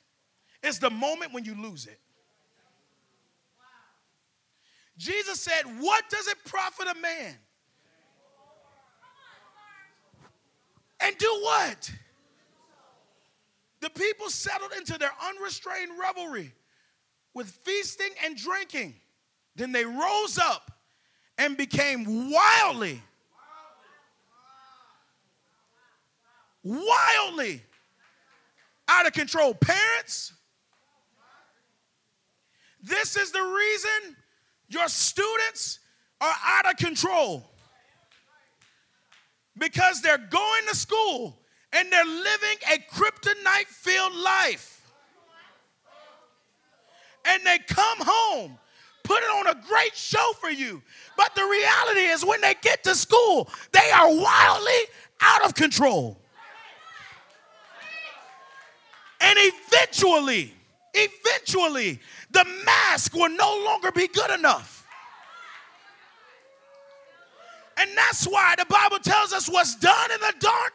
[0.61, 1.99] is the moment when you lose it.
[4.97, 7.35] Jesus said, What does it profit a man
[10.99, 11.91] and do what?
[13.85, 16.51] The people settled into their unrestrained revelry
[17.35, 18.95] with feasting and drinking.
[19.55, 20.71] Then they rose up
[21.37, 22.99] and became wildly,
[26.63, 27.61] wildly
[28.87, 29.53] out of control.
[29.53, 30.33] Parents,
[32.81, 34.15] this is the reason
[34.67, 35.77] your students
[36.19, 37.47] are out of control.
[39.55, 41.37] Because they're going to school
[41.75, 44.81] and they're living a kryptonite filled life.
[47.25, 48.57] And they come home,
[49.03, 50.81] put it on a great show for you.
[51.17, 54.81] But the reality is, when they get to school, they are wildly
[55.19, 56.17] out of control.
[59.19, 60.53] And eventually,
[60.93, 61.99] eventually,
[62.31, 64.87] the mask will no longer be good enough.
[67.77, 70.73] And that's why the Bible tells us what's done in the dark.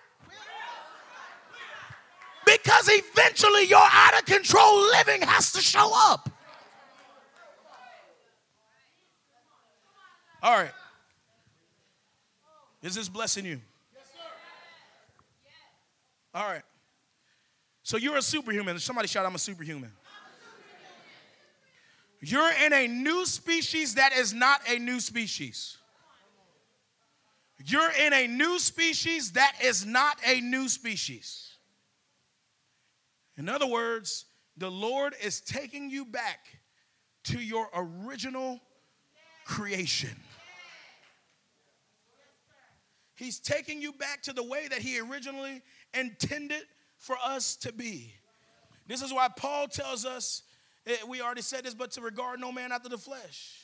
[2.51, 6.29] Because eventually your out of control living has to show up.
[10.43, 10.73] All right.
[12.83, 13.61] Is this blessing you?
[16.35, 16.63] All right.
[17.83, 18.79] So you're a superhuman.
[18.79, 19.93] Somebody shout, I'm a superhuman.
[22.21, 25.77] You're in a new species that is not a new species.
[27.65, 31.50] You're in a new species that is not a new species.
[33.37, 34.27] In other words,
[34.57, 36.41] the Lord is taking you back
[37.25, 38.61] to your original
[39.45, 40.17] creation.
[43.15, 45.63] He's taking you back to the way that He originally
[45.93, 46.63] intended
[46.97, 48.15] for us to be.
[48.87, 50.43] This is why Paul tells us,
[50.87, 53.57] eh, we already said this, but to regard no man after the flesh.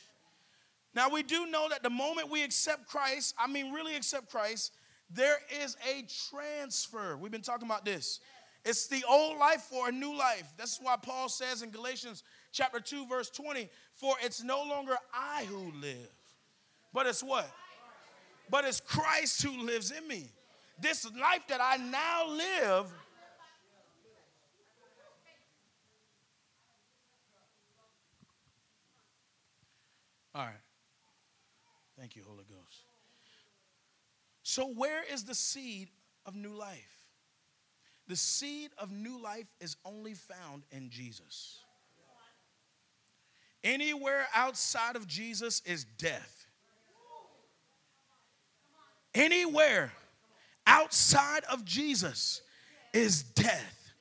[0.95, 4.73] Now, we do know that the moment we accept Christ, I mean, really accept Christ,
[5.11, 7.17] there is a transfer.
[7.17, 8.21] We've been talking about this.
[8.67, 10.53] It's the old life for a new life.
[10.57, 15.45] That's why Paul says in Galatians chapter 2, verse 20, for it's no longer I
[15.45, 16.11] who live,
[16.93, 17.49] but it's what?
[18.51, 20.27] But it's Christ who lives in me.
[20.81, 22.93] This life that I now live.
[30.35, 30.55] All right.
[31.97, 32.83] Thank you, Holy Ghost.
[34.43, 35.89] So, where is the seed
[36.27, 36.96] of new life?
[38.09, 41.61] The seed of new life is only found in Jesus.
[43.65, 46.47] Anywhere outside of Jesus is death.
[49.15, 49.93] Anywhere
[50.67, 52.43] outside of Jesus
[52.93, 53.93] is death.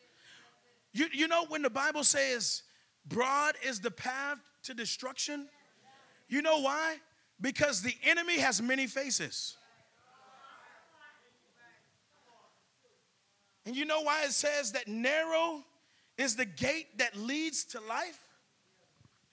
[0.93, 2.63] You, you know, when the Bible says
[3.07, 5.47] broad is the path to destruction,
[6.29, 6.97] you know why?
[7.41, 9.57] Because the enemy has many faces.
[13.65, 15.63] And you know why it says that narrow
[16.17, 18.19] is the gate that leads to life?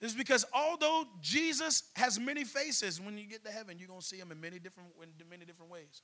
[0.01, 4.17] Is because although Jesus has many faces, when you get to heaven, you're gonna see
[4.17, 6.03] him in many different in many different ways.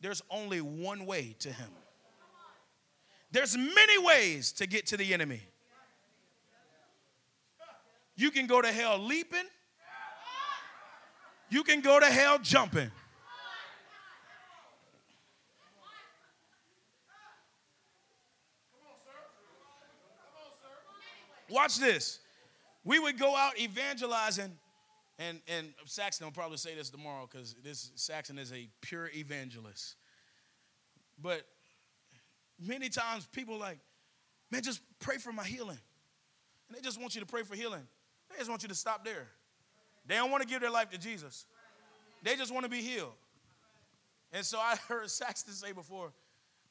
[0.00, 1.68] There's only one way to him.
[3.30, 5.40] There's many ways to get to the enemy.
[8.16, 9.48] You can go to hell leaping,
[11.50, 12.90] you can go to hell jumping.
[21.54, 22.18] Watch this.
[22.82, 24.50] We would go out evangelizing,
[25.20, 29.94] and, and Saxon will probably say this tomorrow because this Saxon is a pure evangelist.
[31.22, 31.42] But
[32.60, 33.78] many times people like,
[34.50, 35.78] man, just pray for my healing.
[36.68, 37.86] And they just want you to pray for healing.
[38.30, 39.28] They just want you to stop there.
[40.06, 41.46] They don't want to give their life to Jesus.
[42.24, 43.12] They just want to be healed.
[44.32, 46.12] And so I heard Saxton say before,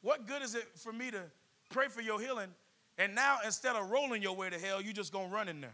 [0.01, 1.21] what good is it for me to
[1.69, 2.49] pray for your healing
[2.97, 5.73] and now instead of rolling your way to hell, you just gonna run in there?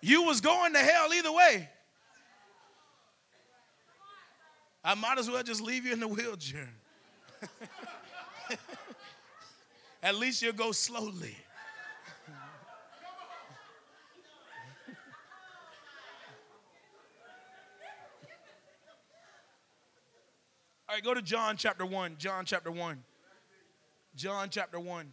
[0.00, 1.68] You was going to hell either way.
[4.84, 6.70] I might as well just leave you in the wheelchair.
[10.08, 11.36] At least you'll go slowly.
[20.88, 22.14] All right, go to John chapter 1.
[22.16, 23.04] John chapter 1.
[24.16, 25.12] John chapter 1,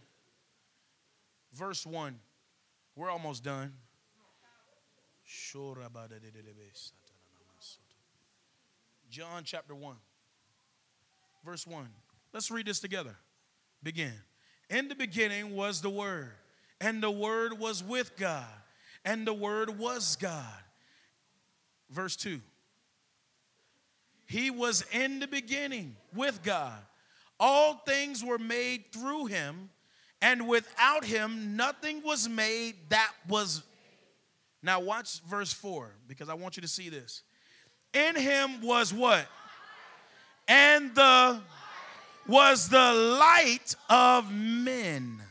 [1.52, 2.18] verse 1.
[2.96, 3.74] We're almost done.
[9.12, 9.98] John chapter 1,
[11.44, 11.90] verse 1.
[12.32, 13.18] Let's read this together.
[13.84, 14.14] Begin.
[14.70, 16.32] In the beginning was the Word,
[16.82, 18.46] and the Word was with God,
[19.04, 20.44] and the Word was God.
[21.90, 22.42] Verse 2.
[24.28, 26.80] He was in the beginning with God.
[27.40, 29.70] All things were made through him,
[30.22, 33.62] and without him, nothing was made that was.
[34.64, 37.22] Now, watch verse 4 because I want you to see this.
[37.94, 39.28] In him was what?
[40.48, 41.40] And the
[42.28, 45.22] was the light of men.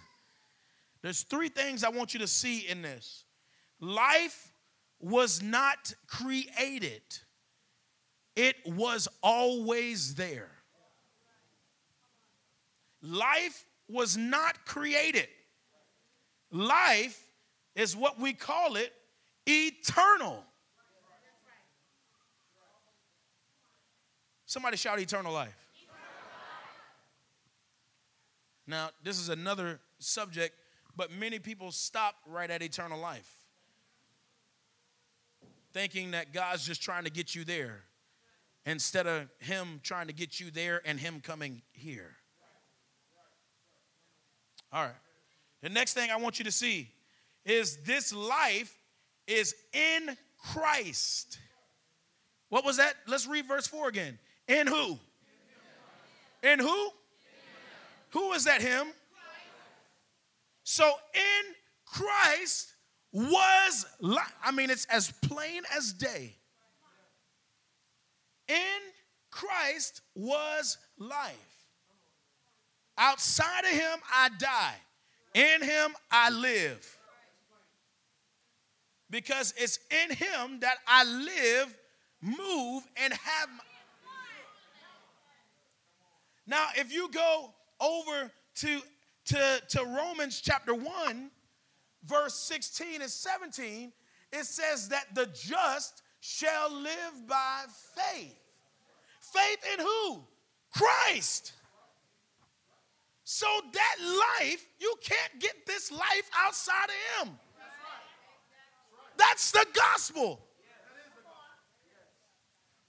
[1.03, 3.25] There's three things I want you to see in this.
[3.81, 4.53] Life
[5.01, 7.03] was not created,
[8.37, 10.51] it was always there.
[13.03, 15.29] Life was not created.
[16.51, 17.21] Life
[17.75, 18.93] is what we call it
[19.47, 20.43] eternal.
[24.47, 25.64] Somebody shout eternal life.
[28.67, 30.55] Now, this is another subject,
[30.97, 33.31] but many people stop right at eternal life,
[35.73, 37.85] thinking that God's just trying to get you there
[38.67, 42.17] instead of Him trying to get you there and Him coming here.
[44.73, 44.95] All right.
[45.61, 46.91] The next thing I want you to see
[47.45, 48.77] is this life
[49.27, 50.17] is in
[50.53, 51.39] Christ.
[52.49, 52.95] What was that?
[53.07, 54.19] Let's read verse 4 again.
[54.49, 54.99] In who?
[56.43, 56.91] In who?
[58.15, 58.87] Who is that him?
[60.63, 60.85] So
[61.15, 61.55] in
[61.85, 62.73] Christ
[63.13, 64.33] was life.
[64.43, 66.37] I mean, it's as plain as day.
[68.49, 68.57] In
[69.33, 71.67] Christ was life.
[72.97, 74.77] Outside of him, I die.
[75.35, 76.99] In him, I live.
[79.11, 81.77] Because it's in him that I live,
[82.23, 83.49] move, and have.
[83.49, 83.63] My...
[86.47, 88.81] Now, if you go over to,
[89.27, 91.31] to, to Romans chapter 1,
[92.05, 93.93] verse 16 and 17,
[94.33, 97.65] it says that the just shall live by
[97.95, 98.37] faith.
[99.21, 100.25] Faith in who?
[100.77, 101.53] Christ.
[103.25, 103.97] So that
[104.41, 106.87] life, you can't get this life outside
[107.21, 107.39] of Him.
[109.17, 110.41] That's the gospel.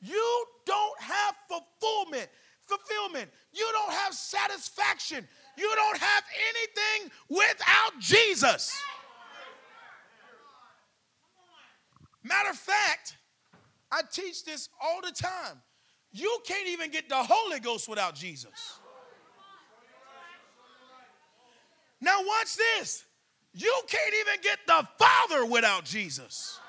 [0.02, 2.30] You don't have fulfillment
[2.66, 3.30] fulfillment.
[3.56, 5.28] You don't have satisfaction.
[5.58, 8.78] You don't have anything without Jesus.
[12.24, 13.18] Matter of fact,
[13.92, 15.62] I teach this all the time.
[16.12, 18.80] You can't even get the Holy Ghost without Jesus.
[22.02, 23.06] Now, watch this.
[23.54, 26.60] You can't even get the Father without Jesus.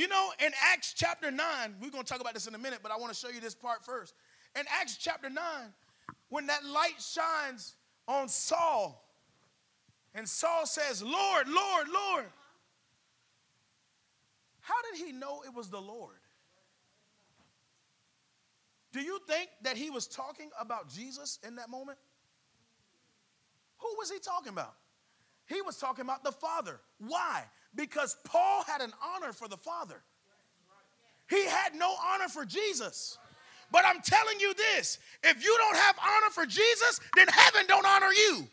[0.00, 2.78] You know, in Acts chapter 9, we're going to talk about this in a minute,
[2.82, 4.14] but I want to show you this part first.
[4.58, 5.36] In Acts chapter 9,
[6.30, 7.74] when that light shines
[8.08, 9.06] on Saul,
[10.14, 12.24] and Saul says, Lord, Lord, Lord.
[14.60, 16.16] How did he know it was the Lord?
[18.92, 21.98] Do you think that he was talking about Jesus in that moment?
[23.76, 24.76] Who was he talking about?
[25.46, 26.80] He was talking about the Father.
[27.06, 27.44] Why?
[27.74, 30.02] Because Paul had an honor for the Father.
[31.28, 33.16] He had no honor for Jesus.
[33.70, 37.86] But I'm telling you this, if you don't have honor for Jesus, then heaven don't
[37.86, 38.48] honor you.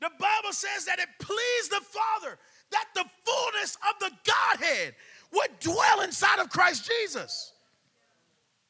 [0.00, 2.38] The Bible says that it pleased the Father
[2.70, 4.94] that the fullness of the Godhead
[5.32, 7.52] would dwell inside of Christ Jesus.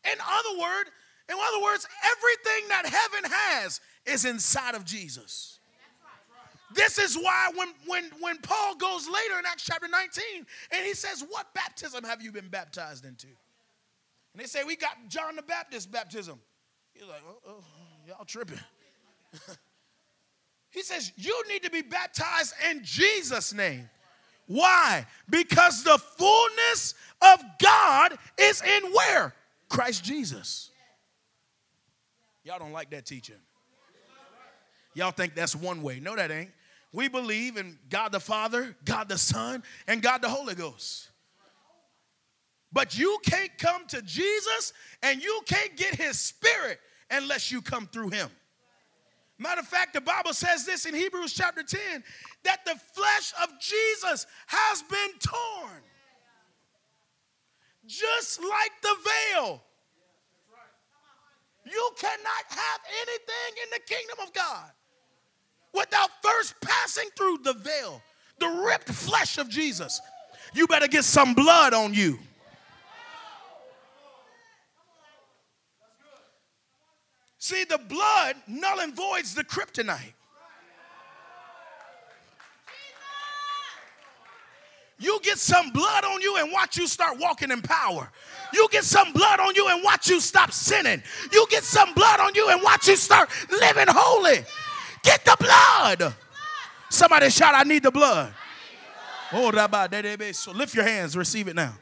[0.04, 0.84] In other word,
[1.28, 5.55] in other words, everything that heaven has is inside of Jesus.
[6.76, 10.24] This is why when, when, when Paul goes later in Acts chapter 19
[10.72, 13.26] and he says, What baptism have you been baptized into?
[13.26, 16.38] And they say, We got John the Baptist baptism.
[16.92, 17.64] He's like, Oh, oh
[18.06, 18.60] y'all tripping.
[20.70, 23.88] he says, You need to be baptized in Jesus' name.
[24.46, 25.06] Why?
[25.30, 29.34] Because the fullness of God is in where?
[29.70, 30.70] Christ Jesus.
[32.44, 33.36] Y'all don't like that teaching.
[34.94, 36.00] Y'all think that's one way.
[36.00, 36.50] No, that ain't.
[36.92, 41.10] We believe in God the Father, God the Son, and God the Holy Ghost.
[42.72, 44.72] But you can't come to Jesus
[45.02, 46.78] and you can't get his spirit
[47.10, 48.28] unless you come through him.
[49.38, 52.02] Matter of fact, the Bible says this in Hebrews chapter 10
[52.44, 55.82] that the flesh of Jesus has been torn.
[57.86, 59.62] Just like the veil.
[61.64, 64.70] You cannot have anything in the kingdom of God
[67.16, 68.02] through the veil,
[68.38, 70.00] the ripped flesh of Jesus.
[70.54, 72.18] you better get some blood on you.
[77.38, 80.14] See, the blood null and voids the kryptonite.
[84.98, 88.10] You get some blood on you and watch you start walking in power.
[88.52, 91.02] You get some blood on you and watch you stop sinning.
[91.32, 94.44] You get some blood on you and watch you start living holy.
[95.02, 96.14] Get the blood.
[96.88, 98.32] Somebody shout, I need the blood.
[99.32, 101.74] Oh, Rabba, so lift your hands, receive it now.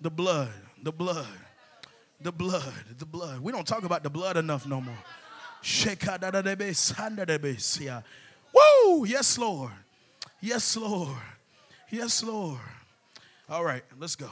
[0.00, 0.52] The blood,
[0.82, 1.26] the blood,
[2.20, 3.40] the blood, the blood.
[3.40, 4.98] We don't talk about the blood enough no more.
[8.54, 9.04] Woo!
[9.04, 9.72] Yes, Lord.
[10.40, 11.18] Yes, Lord.
[11.90, 12.60] Yes, Lord.
[13.48, 14.30] All right, let's go.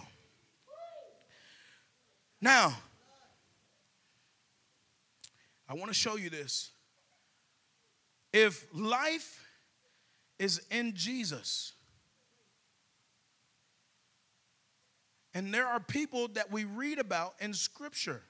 [2.40, 2.72] Now,
[5.68, 6.70] I want to show you this.
[8.32, 9.44] If life
[10.38, 11.72] is in Jesus,
[15.34, 18.22] and there are people that we read about in Scripture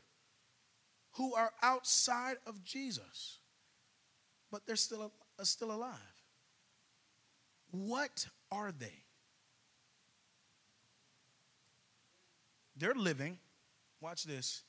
[1.12, 3.38] who are outside of Jesus,
[4.50, 5.94] but they're still, are still alive.
[7.70, 8.92] What are they?
[12.76, 13.38] They're living,
[14.00, 14.62] watch this,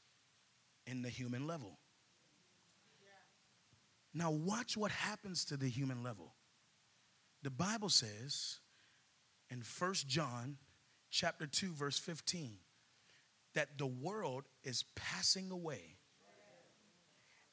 [0.88, 1.78] in the human level.
[4.14, 6.34] Now, watch what happens to the human level.
[7.44, 8.60] The Bible says
[9.50, 10.58] in First John
[11.10, 12.58] chapter 2 verse 15
[13.54, 15.96] that the world is passing away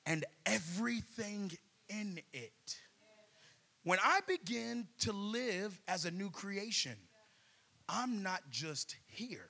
[0.05, 1.53] and everything
[1.89, 2.77] in it.
[3.85, 6.97] When I begin to live as a new creation,
[7.89, 9.49] I'm not just here.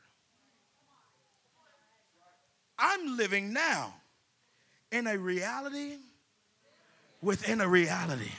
[2.78, 3.94] I'm living now
[4.92, 5.94] in a reality
[7.22, 8.30] within a reality.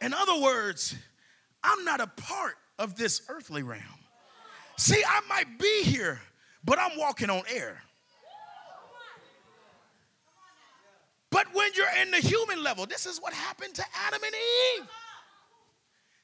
[0.00, 0.94] In other words,
[1.62, 3.82] I'm not a part of this earthly realm.
[4.76, 6.20] See, I might be here,
[6.64, 7.82] but I'm walking on air.
[11.30, 14.88] But when you're in the human level, this is what happened to Adam and Eve.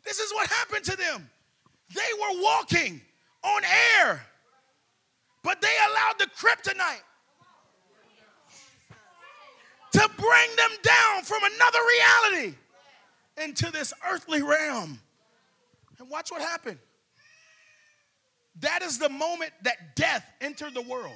[0.04, 1.30] This is what happened to them.
[1.94, 3.00] They were walking
[3.42, 3.62] on
[3.98, 4.24] air,
[5.42, 7.02] but they allowed the kryptonite
[10.02, 11.78] to bring them down from another
[12.32, 12.56] reality
[13.42, 15.00] into this earthly realm.
[15.98, 16.78] And watch what happened.
[18.60, 21.14] That is the moment that death entered the world.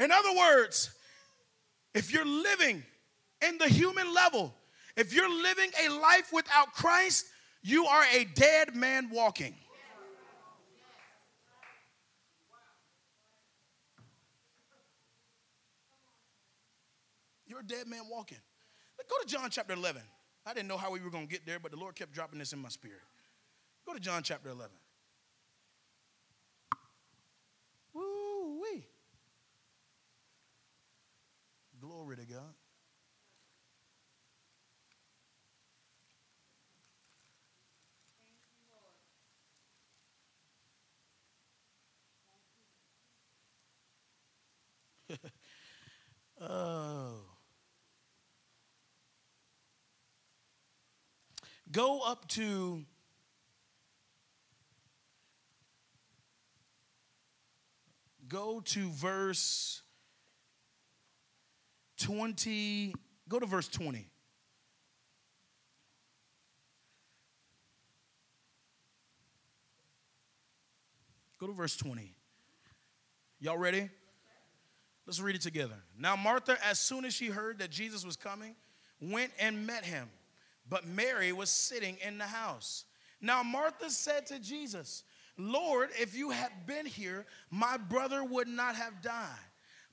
[0.00, 0.90] In other words,
[1.94, 2.82] if you're living
[3.46, 4.54] in the human level,
[4.96, 7.26] if you're living a life without Christ,
[7.62, 9.54] you are a dead man walking.
[17.66, 18.38] Dead man walking.
[19.08, 20.02] Go to John chapter 11.
[20.44, 22.38] I didn't know how we were going to get there, but the Lord kept dropping
[22.38, 23.02] this in my spirit.
[23.86, 24.70] Go to John chapter 11.
[27.94, 28.86] Woo wee.
[31.80, 32.54] Glory to God.
[46.40, 47.25] oh.
[51.70, 52.84] Go up to
[58.28, 59.82] go to verse
[61.98, 62.94] 20
[63.28, 64.08] go to verse 20
[71.38, 72.14] go to verse 20
[73.38, 73.88] y'all ready?
[75.06, 75.76] Let's read it together.
[75.96, 78.56] Now martha as soon as she heard that jesus was coming
[79.00, 80.08] went and met him
[80.68, 82.84] but Mary was sitting in the house.
[83.20, 85.04] Now, Martha said to Jesus,
[85.38, 89.38] Lord, if you had been here, my brother would not have died.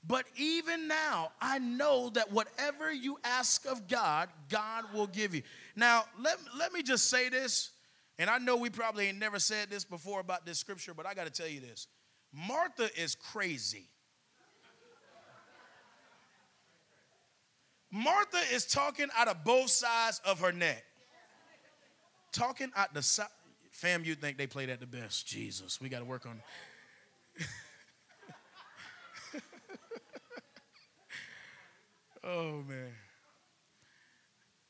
[0.06, 5.42] But even now, I know that whatever you ask of God, God will give you.
[5.76, 7.70] Now, let, let me just say this,
[8.18, 11.14] and I know we probably ain't never said this before about this scripture, but I
[11.14, 11.88] got to tell you this
[12.32, 13.88] Martha is crazy.
[17.94, 20.84] Martha is talking out of both sides of her neck.
[22.32, 23.28] Talking out the side.
[23.70, 25.28] Fam, you think they played at the best.
[25.28, 26.42] Jesus, we got to work on
[32.24, 32.90] oh, man.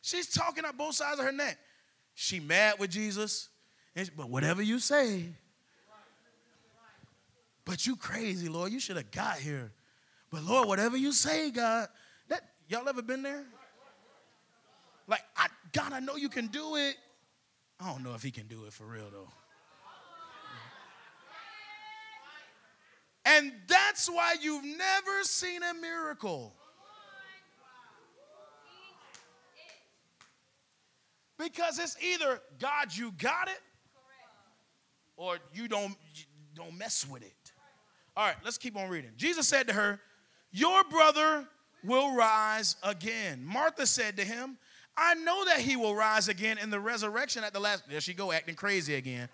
[0.02, 1.56] She's talking out both sides of her neck.
[2.14, 3.48] She mad with Jesus,
[4.14, 5.24] but whatever you say.
[7.64, 8.70] But you crazy, Lord.
[8.70, 9.72] You should have got here.
[10.30, 11.88] But Lord, whatever you say, God.
[12.68, 13.44] Y'all ever been there?
[15.06, 16.96] Like, I, God, I know you can do it.
[17.78, 19.28] I don't know if he can do it for real, though.
[23.26, 26.54] And that's why you've never seen a miracle.
[31.38, 33.60] Because it's either God, you got it,
[35.16, 37.52] or you don't, you don't mess with it.
[38.16, 39.10] All right, let's keep on reading.
[39.16, 40.00] Jesus said to her,
[40.52, 41.48] Your brother
[41.84, 43.44] will rise again.
[43.44, 44.56] Martha said to him,
[44.96, 47.88] I know that he will rise again in the resurrection at the last.
[47.88, 49.28] There she go, acting crazy again.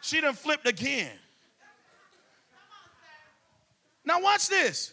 [0.00, 1.10] She done flipped again.
[4.04, 4.92] Now watch this.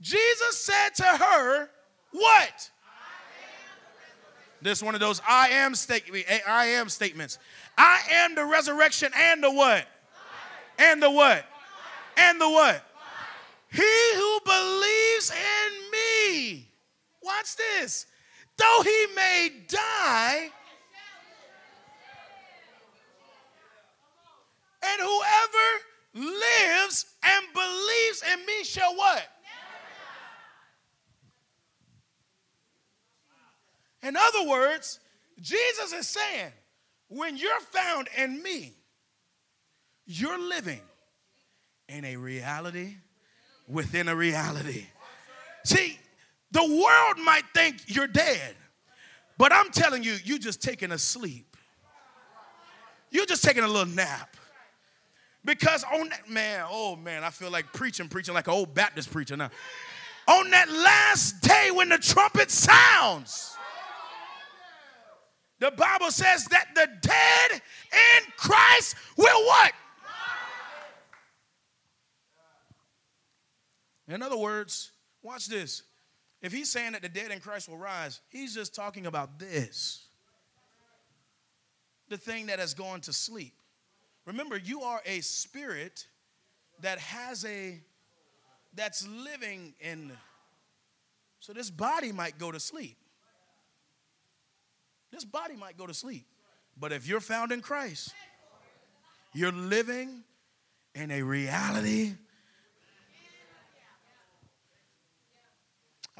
[0.00, 1.68] Jesus said to her,
[2.12, 2.70] What?
[4.62, 7.38] This is one of those I am statement, I am statements.
[7.78, 9.86] I am the resurrection and the what?
[10.78, 11.44] And the what?
[12.16, 12.84] And the what?
[13.72, 16.68] He who believes in me.
[17.22, 18.06] Watch this.
[18.56, 20.50] Though he may die,
[24.82, 29.26] and whoever lives and believes in me shall what?
[34.02, 35.00] In other words,
[35.40, 36.52] Jesus is saying,
[37.08, 38.74] when you're found in me,
[40.06, 40.80] you're living
[41.88, 42.96] in a reality
[43.70, 44.86] within a reality.
[45.64, 45.98] See,
[46.50, 48.54] the world might think you're dead,
[49.38, 51.56] but I'm telling you, you're just taking a sleep.
[53.10, 54.36] You're just taking a little nap.
[55.44, 59.10] Because on that, man, oh man, I feel like preaching, preaching like an old Baptist
[59.10, 59.50] preacher now.
[60.28, 63.56] On that last day when the trumpet sounds,
[65.58, 67.60] the Bible says that the dead
[67.92, 69.72] in Christ will what?
[74.10, 74.92] In other words,
[75.22, 75.82] watch this.
[76.42, 80.06] If he's saying that the dead in Christ will rise, he's just talking about this
[82.10, 83.54] the thing that has gone to sleep.
[84.26, 86.06] Remember, you are a spirit
[86.80, 87.80] that has a,
[88.74, 90.12] that's living in,
[91.38, 92.96] so this body might go to sleep.
[95.10, 96.26] This body might go to sleep.
[96.78, 98.12] But if you're found in Christ,
[99.32, 100.22] you're living
[100.94, 102.14] in a reality.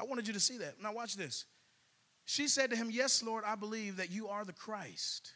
[0.01, 0.81] I wanted you to see that.
[0.81, 1.45] Now, watch this.
[2.25, 5.33] She said to him, Yes, Lord, I believe that you are the Christ,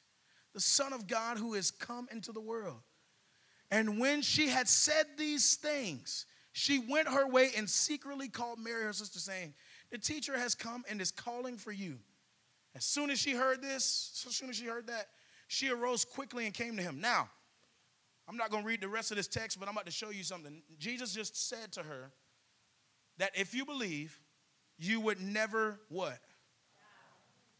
[0.53, 2.81] the Son of God who has come into the world.
[3.69, 8.85] And when she had said these things, she went her way and secretly called Mary,
[8.85, 9.53] her sister, saying,
[9.91, 11.99] The teacher has come and is calling for you.
[12.75, 15.07] As soon as she heard this, as soon as she heard that,
[15.47, 16.99] she arose quickly and came to him.
[16.99, 17.29] Now,
[18.27, 20.09] I'm not going to read the rest of this text, but I'm about to show
[20.09, 20.61] you something.
[20.79, 22.11] Jesus just said to her
[23.17, 24.19] that if you believe,
[24.77, 26.19] you would never what?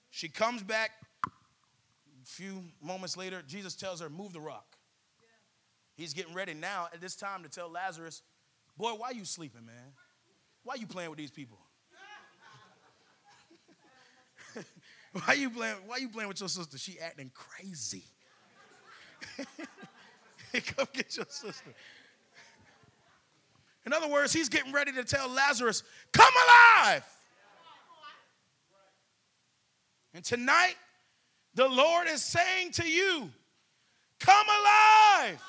[0.10, 0.92] She comes back
[1.28, 1.30] a
[2.26, 3.42] few moments later.
[3.46, 4.78] Jesus tells her, Move the rock.
[5.96, 8.22] He's getting ready now at this time to tell Lazarus,
[8.78, 9.94] Boy, why you sleeping, man?
[10.64, 11.60] Why you playing with these people?
[15.12, 15.76] Why you playing?
[15.86, 16.78] Why you playing with your sister?
[16.78, 18.04] She acting crazy.
[20.54, 21.74] Come get your sister.
[23.86, 27.06] In other words, he's getting ready to tell Lazarus, "Come alive."
[30.14, 30.76] And tonight,
[31.54, 33.32] the Lord is saying to you,
[34.20, 35.42] "Come alive."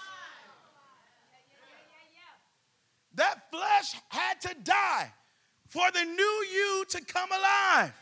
[3.14, 5.12] That flesh had to die
[5.68, 7.94] for the new you to come alive.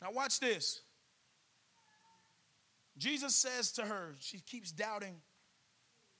[0.00, 0.80] Now, watch this.
[2.96, 5.20] Jesus says to her, she keeps doubting,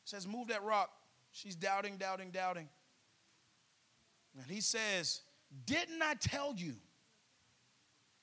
[0.04, 0.90] says, Move that rock.
[1.34, 2.68] She's doubting, doubting, doubting.
[4.40, 5.20] And he says,
[5.66, 6.74] Didn't I tell you?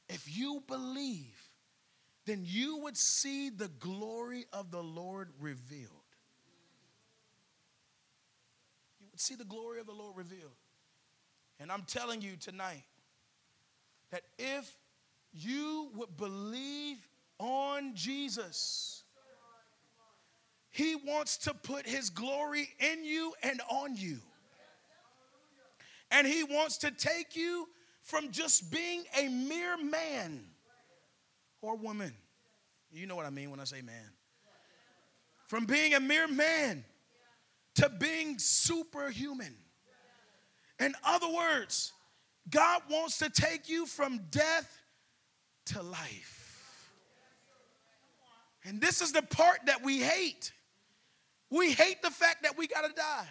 [0.08, 1.38] If you believe,
[2.26, 5.90] then you would see the glory of the Lord revealed.
[9.02, 10.56] You would see the glory of the Lord revealed.
[11.60, 12.84] And I'm telling you tonight
[14.12, 14.74] that if
[15.34, 16.98] you would believe
[17.40, 19.01] on Jesus.
[20.72, 24.18] He wants to put his glory in you and on you.
[26.10, 27.68] And he wants to take you
[28.04, 30.44] from just being a mere man
[31.62, 32.14] or woman.
[32.92, 34.10] You know what I mean when I say man.
[35.48, 36.84] From being a mere man
[37.76, 39.56] to being superhuman.
[40.80, 41.92] In other words,
[42.50, 44.80] God wants to take you from death
[45.68, 46.90] to life.
[48.64, 50.52] And this is the part that we hate.
[51.52, 53.28] We hate the fact that we got to die.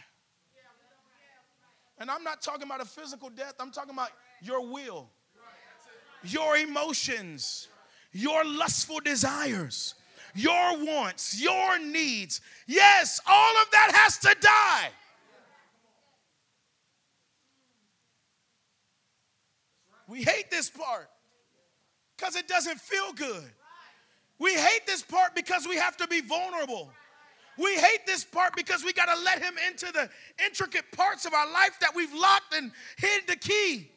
[1.99, 4.11] And I'm not talking about a physical death, I'm talking about
[4.43, 5.11] your will.
[6.23, 7.69] your emotions,
[8.13, 9.95] your lustful desires,
[10.35, 12.43] your wants, your needs.
[12.67, 14.91] Yes, all of that has to die.
[20.09, 21.09] We hate this part
[22.17, 23.51] because it doesn't feel good.
[24.39, 26.91] We hate this part because we have to be vulnerable.
[27.61, 30.09] We hate this part because we got to let him into the
[30.45, 33.91] intricate parts of our life that we've locked and hid the key.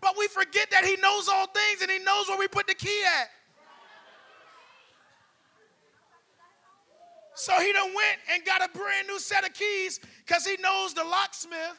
[0.00, 2.74] But we forget that he knows all things and he knows where we put the
[2.74, 3.28] key at.
[7.36, 10.94] So he done went and got a brand new set of keys because he knows
[10.94, 11.78] the locksmith.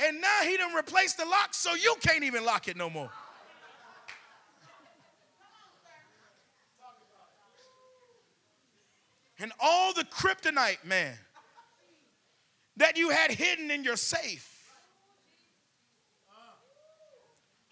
[0.00, 3.10] And now he done replaced the lock so you can't even lock it no more.
[9.40, 11.16] And all the kryptonite, man,
[12.76, 14.46] that you had hidden in your safe.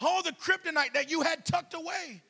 [0.00, 2.22] All the kryptonite that you had tucked away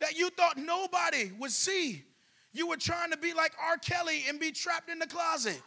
[0.00, 2.04] that you thought nobody would see.
[2.52, 3.78] You were trying to be like R.
[3.78, 5.60] Kelly and be trapped in the closet.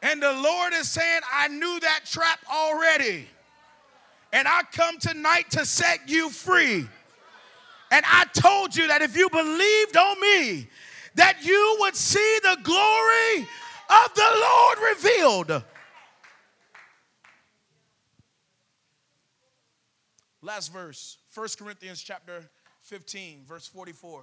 [0.00, 3.26] And the Lord is saying, I knew that trap already.
[4.32, 6.86] And I come tonight to set you free.
[7.90, 10.68] And I told you that if you believed on me,
[11.14, 13.48] that you would see the glory
[13.88, 15.64] of the Lord revealed.
[20.42, 22.48] Last verse, 1 Corinthians chapter
[22.82, 24.22] 15, verse 44,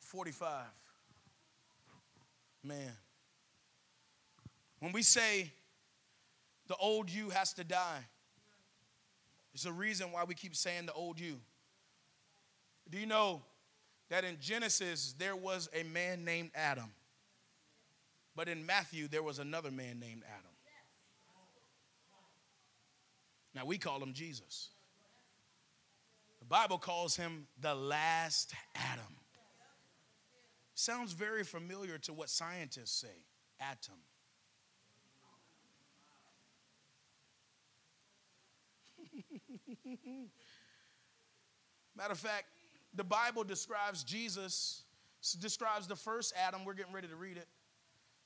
[0.00, 0.64] 45.
[2.64, 2.92] Man.
[4.80, 5.52] When we say
[6.66, 8.04] the old you has to die,
[9.52, 11.40] there's a reason why we keep saying the old you.
[12.88, 13.42] Do you know
[14.08, 16.92] that in Genesis there was a man named Adam?
[18.36, 20.50] But in Matthew there was another man named Adam.
[23.54, 24.70] Now we call him Jesus.
[26.38, 29.16] The Bible calls him the last Adam.
[30.74, 33.24] Sounds very familiar to what scientists say
[33.60, 33.98] atom.
[41.96, 42.46] Matter of fact,
[42.94, 44.82] the Bible describes Jesus,
[45.40, 46.64] describes the first Adam.
[46.64, 47.46] We're getting ready to read it.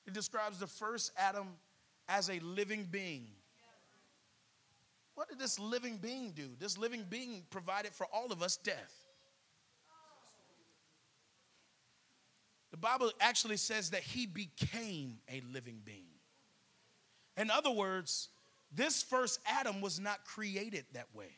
[0.06, 1.48] It describes the first Adam
[2.08, 3.26] as a living being.
[5.14, 6.48] What did this living being do?
[6.58, 9.04] This living being provided for all of us death.
[12.72, 16.08] The Bible actually says that he became a living being.
[17.36, 18.30] In other words,
[18.74, 21.36] this first Adam was not created that way.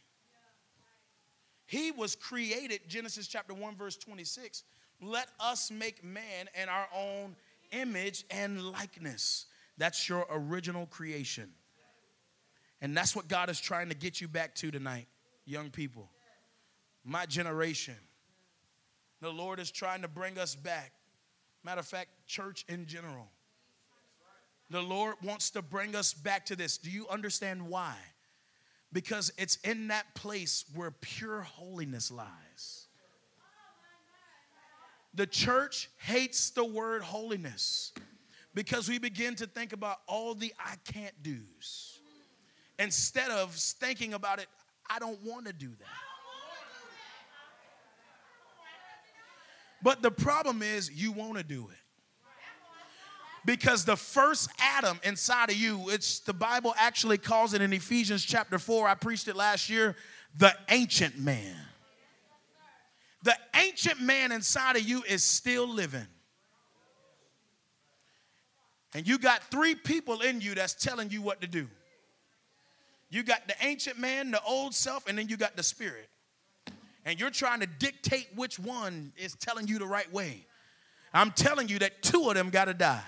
[1.66, 4.62] He was created, Genesis chapter 1, verse 26.
[5.02, 7.34] Let us make man in our own
[7.72, 9.46] image and likeness.
[9.76, 11.50] That's your original creation.
[12.80, 15.08] And that's what God is trying to get you back to tonight,
[15.44, 16.08] young people.
[17.04, 17.96] My generation.
[19.20, 20.92] The Lord is trying to bring us back.
[21.64, 23.28] Matter of fact, church in general.
[24.70, 26.78] The Lord wants to bring us back to this.
[26.78, 27.94] Do you understand why?
[28.92, 32.86] Because it's in that place where pure holiness lies.
[35.14, 37.92] The church hates the word holiness
[38.54, 42.00] because we begin to think about all the I can't do's
[42.78, 44.46] instead of thinking about it,
[44.88, 45.88] I don't want to do that.
[49.82, 51.85] But the problem is, you want to do it
[53.46, 58.24] because the first Adam inside of you, it's the Bible actually calls it in Ephesians
[58.24, 58.88] chapter 4.
[58.88, 59.94] I preached it last year,
[60.36, 61.56] the ancient man.
[63.22, 66.06] The ancient man inside of you is still living.
[68.94, 71.68] And you got three people in you that's telling you what to do.
[73.10, 76.08] You got the ancient man, the old self, and then you got the spirit.
[77.04, 80.44] And you're trying to dictate which one is telling you the right way.
[81.14, 83.04] I'm telling you that two of them got to die.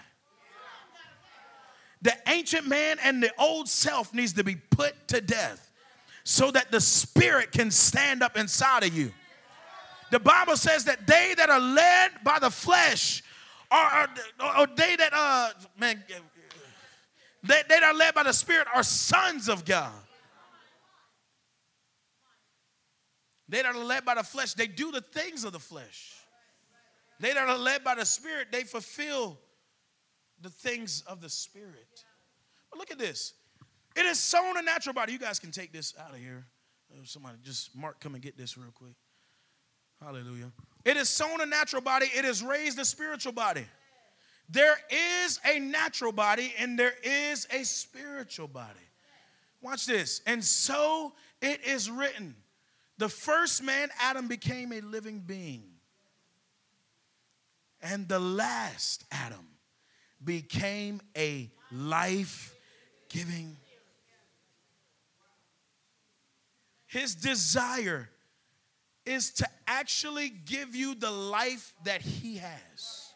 [2.03, 5.71] The ancient man and the old self needs to be put to death
[6.25, 9.13] so that the spirit can stand up inside of you.
[10.11, 13.23] The Bible says that they that are led by the flesh
[13.71, 14.09] are,
[14.59, 16.03] or they that uh man
[17.43, 19.93] they, they that are led by the spirit are sons of God.
[23.49, 26.15] They that are led by the flesh, they do the things of the flesh.
[27.21, 29.39] They that are led by the spirit, they fulfill
[30.41, 32.05] the things of the Spirit.
[32.71, 33.35] But look at this.
[33.97, 35.13] It is sown a natural body.
[35.13, 36.47] You guys can take this out of here.
[36.93, 38.95] Uh, somebody just Mark, come and get this real quick.
[40.01, 40.53] Hallelujah.
[40.85, 43.67] It is sown a natural body, it is raised a spiritual body.
[44.49, 48.79] There is a natural body and there is a spiritual body.
[49.61, 50.23] Watch this.
[50.27, 51.13] And so
[51.43, 52.35] it is written
[52.97, 55.65] the first man, Adam, became a living being.
[57.81, 59.47] And the last Adam
[60.25, 62.55] became a life
[63.09, 63.57] giving.
[66.87, 68.09] His desire
[69.05, 73.13] is to actually give you the life that he has.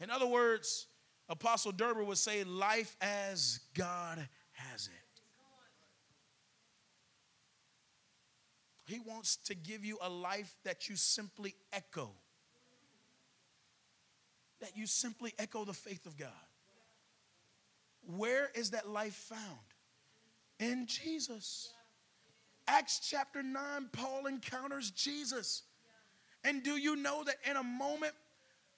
[0.00, 0.86] In other words,
[1.28, 4.92] Apostle Derber would say, life as God has it.
[8.86, 12.10] He wants to give you a life that you simply echo.
[14.60, 16.28] That you simply echo the faith of God.
[18.06, 19.40] Where is that life found?
[20.58, 21.72] In Jesus.
[22.66, 25.62] Acts chapter 9, Paul encounters Jesus.
[26.44, 28.12] And do you know that in a moment,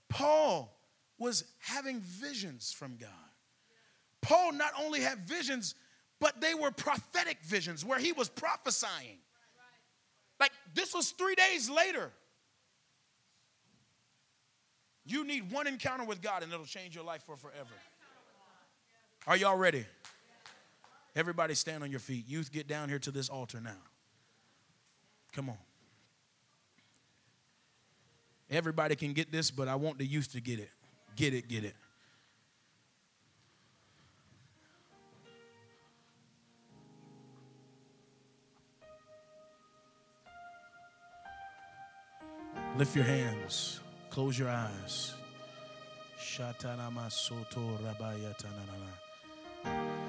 [0.09, 0.77] Paul
[1.19, 3.11] was having visions from God?
[4.23, 5.75] Paul not only had visions,
[6.21, 9.19] but they were prophetic visions where he was prophesying.
[10.41, 12.11] Like this was three days later.
[15.07, 17.71] You need one encounter with God and it'll change your life for forever.
[19.27, 19.87] Are y'all ready?
[21.15, 22.29] Everybody stand on your feet.
[22.29, 23.77] Youth, get down here to this altar now.
[25.33, 25.57] Come on.
[28.51, 30.71] Everybody can get this, but I want the youth to get it.
[31.17, 31.75] Get it, get it.
[42.77, 43.81] Lift your hands.
[44.17, 45.13] Close your eyes.
[46.19, 50.06] Shatanama soto rabayatanana.